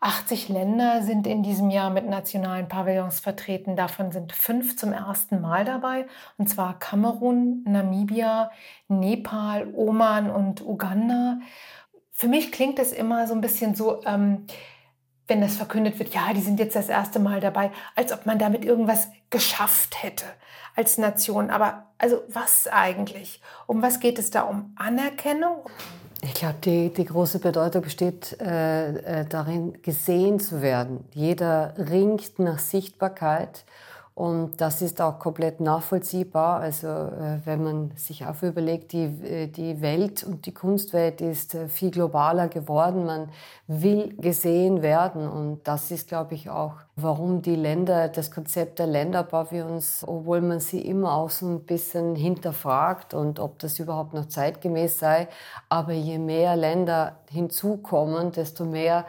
80 0.00 0.50
Länder 0.50 1.02
sind 1.02 1.26
in 1.26 1.42
diesem 1.42 1.70
Jahr 1.70 1.88
mit 1.88 2.06
nationalen 2.06 2.68
Pavillons 2.68 3.20
vertreten. 3.20 3.76
Davon 3.76 4.12
sind 4.12 4.32
fünf 4.32 4.76
zum 4.76 4.92
ersten 4.92 5.40
Mal 5.40 5.64
dabei. 5.64 6.06
Und 6.36 6.50
zwar 6.50 6.78
Kamerun, 6.78 7.64
Namibia, 7.66 8.50
Nepal, 8.88 9.72
Oman 9.74 10.30
und 10.30 10.60
Uganda. 10.60 11.38
Für 12.12 12.28
mich 12.28 12.52
klingt 12.52 12.78
es 12.78 12.92
immer 12.92 13.26
so 13.26 13.32
ein 13.32 13.40
bisschen 13.40 13.74
so, 13.74 14.02
ähm, 14.04 14.46
wenn 15.26 15.40
das 15.40 15.56
verkündet 15.56 15.98
wird, 15.98 16.14
ja, 16.14 16.32
die 16.34 16.40
sind 16.40 16.58
jetzt 16.60 16.76
das 16.76 16.88
erste 16.88 17.18
Mal 17.18 17.40
dabei, 17.40 17.70
als 17.94 18.12
ob 18.12 18.26
man 18.26 18.38
damit 18.38 18.64
irgendwas 18.64 19.08
geschafft 19.30 20.02
hätte 20.02 20.26
als 20.76 20.98
Nation. 20.98 21.50
Aber 21.50 21.86
also 21.98 22.22
was 22.28 22.66
eigentlich? 22.68 23.40
Um 23.66 23.82
was 23.82 24.00
geht 24.00 24.18
es 24.18 24.30
da? 24.30 24.42
Um 24.42 24.74
Anerkennung? 24.76 25.68
Ich 26.22 26.34
glaube, 26.34 26.56
die, 26.64 26.90
die 26.90 27.04
große 27.04 27.38
Bedeutung 27.38 27.82
besteht 27.82 28.40
äh, 28.40 29.20
äh, 29.20 29.26
darin, 29.26 29.82
gesehen 29.82 30.40
zu 30.40 30.62
werden. 30.62 31.04
Jeder 31.12 31.74
ringt 31.76 32.38
nach 32.38 32.58
Sichtbarkeit 32.58 33.64
Und 34.16 34.60
das 34.60 34.80
ist 34.80 35.00
auch 35.00 35.18
komplett 35.18 35.58
nachvollziehbar. 35.58 36.60
Also 36.60 36.86
äh, 36.86 37.40
wenn 37.44 37.64
man 37.64 37.90
sich 37.96 38.24
auch 38.24 38.40
überlegt, 38.42 38.92
die, 38.92 39.06
äh, 39.06 39.48
die 39.48 39.80
Welt 39.80 40.22
und 40.22 40.46
die 40.46 40.54
Kunstwelt 40.54 41.20
ist 41.20 41.56
äh, 41.56 41.66
viel 41.68 41.90
globaler 41.90 42.46
geworden. 42.46 43.06
Man 43.06 43.30
will 43.66 44.14
gesehen 44.16 44.82
werden. 44.82 45.28
Und 45.28 45.66
das 45.66 45.90
ist, 45.90 46.06
glaube 46.06 46.34
ich, 46.34 46.48
auch, 46.48 46.74
warum 46.94 47.42
die 47.42 47.56
Länder, 47.56 48.06
das 48.08 48.30
Konzept 48.30 48.78
der 48.78 48.86
Länderpavillons, 48.86 50.04
obwohl 50.06 50.42
man 50.42 50.60
sie 50.60 50.80
immer 50.82 51.14
auch 51.14 51.30
so 51.30 51.46
ein 51.46 51.64
bisschen 51.64 52.14
hinterfragt 52.14 53.14
und 53.14 53.40
ob 53.40 53.58
das 53.58 53.80
überhaupt 53.80 54.14
noch 54.14 54.26
zeitgemäß 54.26 54.96
sei. 54.96 55.26
Aber 55.68 55.92
je 55.92 56.18
mehr 56.18 56.54
Länder 56.54 57.16
hinzukommen, 57.30 58.30
desto 58.30 58.64
mehr 58.64 59.06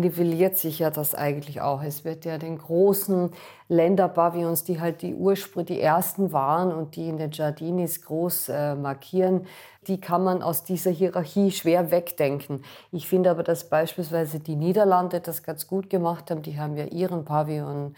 nivelliert 0.00 0.56
sich 0.56 0.78
ja 0.78 0.90
das 0.90 1.14
eigentlich 1.14 1.60
auch. 1.60 1.82
Es 1.82 2.04
wird 2.04 2.24
ja 2.24 2.38
den 2.38 2.58
großen 2.58 3.30
Länderpavillons, 3.68 4.64
die 4.64 4.80
halt 4.80 5.02
die 5.02 5.14
Ursprung, 5.14 5.64
die 5.64 5.80
ersten 5.80 6.32
waren 6.32 6.72
und 6.72 6.96
die 6.96 7.08
in 7.08 7.18
den 7.18 7.30
Giardinis 7.30 8.02
groß 8.02 8.48
äh, 8.48 8.74
markieren, 8.74 9.46
die 9.86 10.00
kann 10.00 10.24
man 10.24 10.42
aus 10.42 10.64
dieser 10.64 10.90
Hierarchie 10.90 11.50
schwer 11.50 11.90
wegdenken. 11.90 12.62
Ich 12.92 13.08
finde 13.08 13.30
aber, 13.30 13.42
dass 13.42 13.68
beispielsweise 13.68 14.40
die 14.40 14.56
Niederlande 14.56 15.20
das 15.20 15.42
ganz 15.42 15.66
gut 15.66 15.90
gemacht 15.90 16.30
haben. 16.30 16.42
Die 16.42 16.58
haben 16.58 16.76
ja 16.76 16.84
ihren 16.86 17.24
Pavillon 17.24 17.94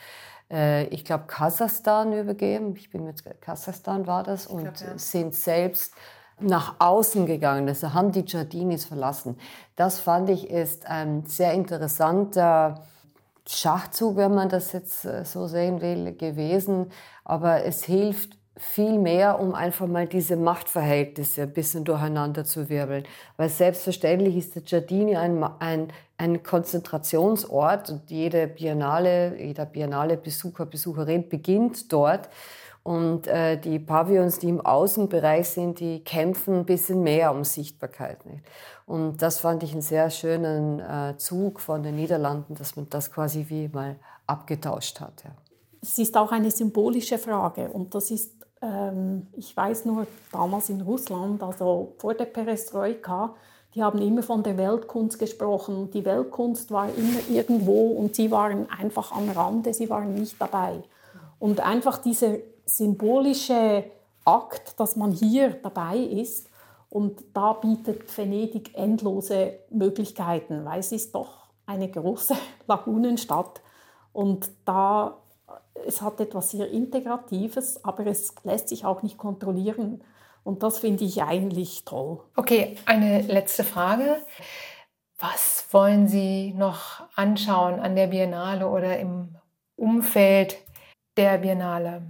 äh, 0.50 0.86
ich 0.86 1.04
glaube, 1.04 1.24
Kasachstan 1.26 2.12
übergeben. 2.12 2.74
Ich 2.76 2.90
bin 2.90 3.04
mit 3.04 3.22
Kasachstan 3.40 4.06
war 4.06 4.22
das 4.22 4.46
und 4.46 4.62
glaub, 4.62 4.80
ja. 4.80 4.98
sind 4.98 5.34
selbst 5.34 5.92
nach 6.40 6.76
außen 6.78 7.26
gegangen 7.26 7.68
ist. 7.68 7.82
Also 7.84 7.94
haben 7.94 8.12
die 8.12 8.24
Giardinis 8.24 8.84
verlassen. 8.84 9.36
Das 9.76 9.98
fand 9.98 10.30
ich 10.30 10.50
ist 10.50 10.86
ein 10.86 11.24
sehr 11.26 11.52
interessanter 11.52 12.82
Schachzug, 13.46 14.16
wenn 14.16 14.34
man 14.34 14.48
das 14.48 14.72
jetzt 14.72 15.04
äh, 15.04 15.24
so 15.24 15.46
sehen 15.46 15.80
will, 15.80 16.14
gewesen. 16.14 16.90
Aber 17.24 17.64
es 17.64 17.84
hilft 17.84 18.38
viel 18.58 18.98
mehr, 18.98 19.40
um 19.40 19.54
einfach 19.54 19.86
mal 19.86 20.06
diese 20.06 20.36
Machtverhältnisse 20.36 21.42
ein 21.42 21.52
bisschen 21.52 21.84
durcheinander 21.84 22.44
zu 22.44 22.68
wirbeln. 22.68 23.04
Weil 23.36 23.48
selbstverständlich 23.48 24.36
ist 24.36 24.56
der 24.56 24.62
Giardini 24.62 25.16
ein, 25.16 25.42
ein, 25.60 25.88
ein 26.18 26.42
Konzentrationsort 26.42 27.90
und 27.90 28.10
jede 28.10 28.48
Biennale, 28.48 29.40
jeder 29.40 29.64
Biennale-Besucher, 29.64 30.66
Besucherin 30.66 31.28
beginnt 31.28 31.92
dort. 31.92 32.28
Und 32.88 33.26
äh, 33.26 33.60
die 33.60 33.78
Pavillons, 33.78 34.38
die 34.38 34.48
im 34.48 34.62
Außenbereich 34.62 35.46
sind, 35.46 35.78
die 35.78 36.02
kämpfen 36.02 36.60
ein 36.60 36.64
bisschen 36.64 37.02
mehr 37.02 37.32
um 37.32 37.44
Sichtbarkeit. 37.44 38.24
Nicht? 38.24 38.42
Und 38.86 39.20
das 39.20 39.40
fand 39.40 39.62
ich 39.62 39.72
einen 39.72 39.82
sehr 39.82 40.08
schönen 40.08 40.80
äh, 40.80 41.14
Zug 41.18 41.60
von 41.60 41.82
den 41.82 41.96
Niederlanden, 41.96 42.54
dass 42.54 42.76
man 42.76 42.88
das 42.88 43.12
quasi 43.12 43.44
wie 43.50 43.68
mal 43.68 43.96
abgetauscht 44.26 45.00
hat. 45.00 45.22
Ja. 45.22 45.32
Es 45.82 45.98
ist 45.98 46.16
auch 46.16 46.32
eine 46.32 46.50
symbolische 46.50 47.18
Frage 47.18 47.68
und 47.68 47.94
das 47.94 48.10
ist, 48.10 48.32
ähm, 48.62 49.26
ich 49.36 49.54
weiß 49.54 49.84
nur, 49.84 50.06
damals 50.32 50.70
in 50.70 50.80
Russland, 50.80 51.42
also 51.42 51.92
vor 51.98 52.14
der 52.14 52.24
Perestroika, 52.24 53.34
die 53.74 53.82
haben 53.82 54.00
immer 54.00 54.22
von 54.22 54.42
der 54.42 54.56
Weltkunst 54.56 55.18
gesprochen. 55.18 55.90
Die 55.90 56.06
Weltkunst 56.06 56.70
war 56.70 56.88
immer 56.88 57.20
irgendwo 57.28 57.88
und 57.90 58.16
sie 58.16 58.30
waren 58.30 58.66
einfach 58.70 59.12
am 59.12 59.28
Rande, 59.28 59.74
sie 59.74 59.90
waren 59.90 60.14
nicht 60.14 60.40
dabei. 60.40 60.82
Und 61.38 61.60
einfach 61.60 61.98
diese 61.98 62.40
symbolische 62.68 63.84
Akt, 64.24 64.78
dass 64.78 64.96
man 64.96 65.10
hier 65.10 65.50
dabei 65.50 65.96
ist. 65.96 66.50
Und 66.90 67.24
da 67.34 67.54
bietet 67.54 68.16
Venedig 68.16 68.74
endlose 68.74 69.58
Möglichkeiten, 69.70 70.64
weil 70.64 70.80
es 70.80 70.92
ist 70.92 71.14
doch 71.14 71.48
eine 71.66 71.90
große 71.90 72.34
Lagunenstadt. 72.66 73.60
Und 74.12 74.50
da, 74.64 75.18
es 75.86 76.00
hat 76.00 76.20
etwas 76.20 76.50
sehr 76.50 76.70
Integratives, 76.70 77.84
aber 77.84 78.06
es 78.06 78.34
lässt 78.44 78.68
sich 78.68 78.84
auch 78.84 79.02
nicht 79.02 79.18
kontrollieren. 79.18 80.02
Und 80.44 80.62
das 80.62 80.78
finde 80.78 81.04
ich 81.04 81.22
eigentlich 81.22 81.84
toll. 81.84 82.20
Okay, 82.36 82.76
eine 82.86 83.20
letzte 83.22 83.64
Frage. 83.64 84.16
Was 85.18 85.66
wollen 85.72 86.06
Sie 86.06 86.54
noch 86.54 87.02
anschauen 87.16 87.80
an 87.80 87.96
der 87.96 88.06
Biennale 88.06 88.68
oder 88.68 88.98
im 88.98 89.36
Umfeld 89.76 90.56
der 91.16 91.38
Biennale? 91.38 92.02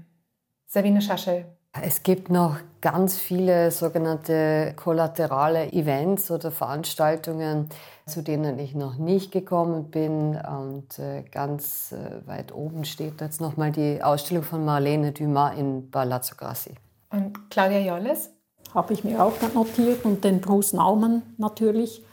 Sabine 0.71 1.01
Schaschel. 1.01 1.47
Es 1.81 2.03
gibt 2.03 2.31
noch 2.31 2.59
ganz 2.83 3.17
viele 3.17 3.71
sogenannte 3.71 4.75
kollaterale 4.77 5.73
Events 5.73 6.31
oder 6.31 6.51
Veranstaltungen, 6.51 7.71
zu 8.07 8.23
denen 8.23 8.59
ich 8.59 8.75
noch 8.75 8.97
nicht 8.97 9.33
gekommen 9.33 9.91
bin. 9.91 10.37
Und 10.37 10.99
äh, 10.99 11.23
ganz 11.23 11.93
äh, 11.93 12.27
weit 12.27 12.53
oben 12.53 12.85
steht 12.85 13.23
jetzt 13.23 13.41
nochmal 13.41 13.73
die 13.73 14.03
Ausstellung 14.03 14.43
von 14.43 14.63
Marlene 14.63 15.13
Dumas 15.13 15.57
in 15.57 15.91
Palazzo 15.91 16.35
Grassi. 16.37 16.75
Und 17.11 17.51
Claudia 17.51 17.79
Jolles? 17.79 18.31
Habe 18.75 18.93
ich 18.93 19.05
mir 19.05 19.25
auch 19.25 19.33
notiert 19.55 20.05
und 20.05 20.23
den 20.23 20.43
Bruce 20.43 20.75
Naumann 20.75 21.23
natürlich. 21.39 22.05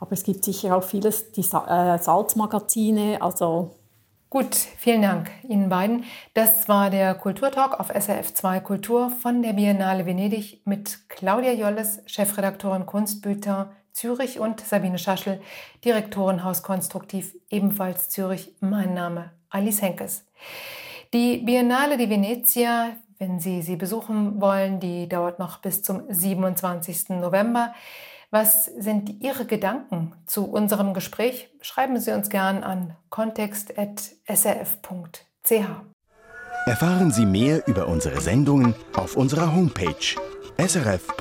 Aber 0.00 0.12
es 0.12 0.24
gibt 0.24 0.44
sicher 0.44 0.76
auch 0.76 0.82
vieles, 0.82 1.30
die 1.30 1.42
äh, 1.42 1.98
Salzmagazine, 1.98 3.22
also 3.22 3.77
Gut, 4.30 4.54
vielen 4.54 5.00
Dank 5.00 5.30
Ihnen 5.48 5.70
beiden. 5.70 6.04
Das 6.34 6.68
war 6.68 6.90
der 6.90 7.14
Kulturtalk 7.14 7.80
auf 7.80 7.90
SRF2 7.90 8.60
Kultur 8.60 9.08
von 9.08 9.40
der 9.40 9.54
Biennale 9.54 10.04
Venedig 10.04 10.60
mit 10.66 11.08
Claudia 11.08 11.52
Jolles, 11.52 12.02
Chefredaktorin 12.04 12.84
Kunstbüter 12.84 13.70
Zürich 13.94 14.38
und 14.38 14.60
Sabine 14.60 14.98
Schaschel, 14.98 15.40
Direktorin 15.82 16.44
Haus 16.44 16.62
Konstruktiv, 16.62 17.34
ebenfalls 17.48 18.10
Zürich. 18.10 18.52
Mein 18.60 18.92
Name 18.92 19.32
Alice 19.48 19.80
Henkes. 19.80 20.26
Die 21.14 21.38
Biennale 21.38 21.96
di 21.96 22.10
Venezia, 22.10 22.90
wenn 23.18 23.40
Sie 23.40 23.62
sie 23.62 23.76
besuchen 23.76 24.42
wollen, 24.42 24.78
die 24.78 25.08
dauert 25.08 25.38
noch 25.38 25.62
bis 25.62 25.82
zum 25.82 26.02
27. 26.06 27.08
November. 27.18 27.72
Was 28.30 28.66
sind 28.66 29.22
Ihre 29.22 29.46
Gedanken 29.46 30.12
zu 30.26 30.44
unserem 30.44 30.92
Gespräch? 30.92 31.48
Schreiben 31.62 31.98
Sie 31.98 32.12
uns 32.12 32.28
gern 32.28 32.62
an 32.62 32.94
kontext.srf.ch. 33.08 35.52
Erfahren 36.66 37.10
Sie 37.10 37.24
mehr 37.24 37.66
über 37.66 37.88
unsere 37.88 38.20
Sendungen 38.20 38.74
auf 38.94 39.16
unserer 39.16 39.54
Homepage 39.54 39.94
srf.ch-kultur. 40.58 41.18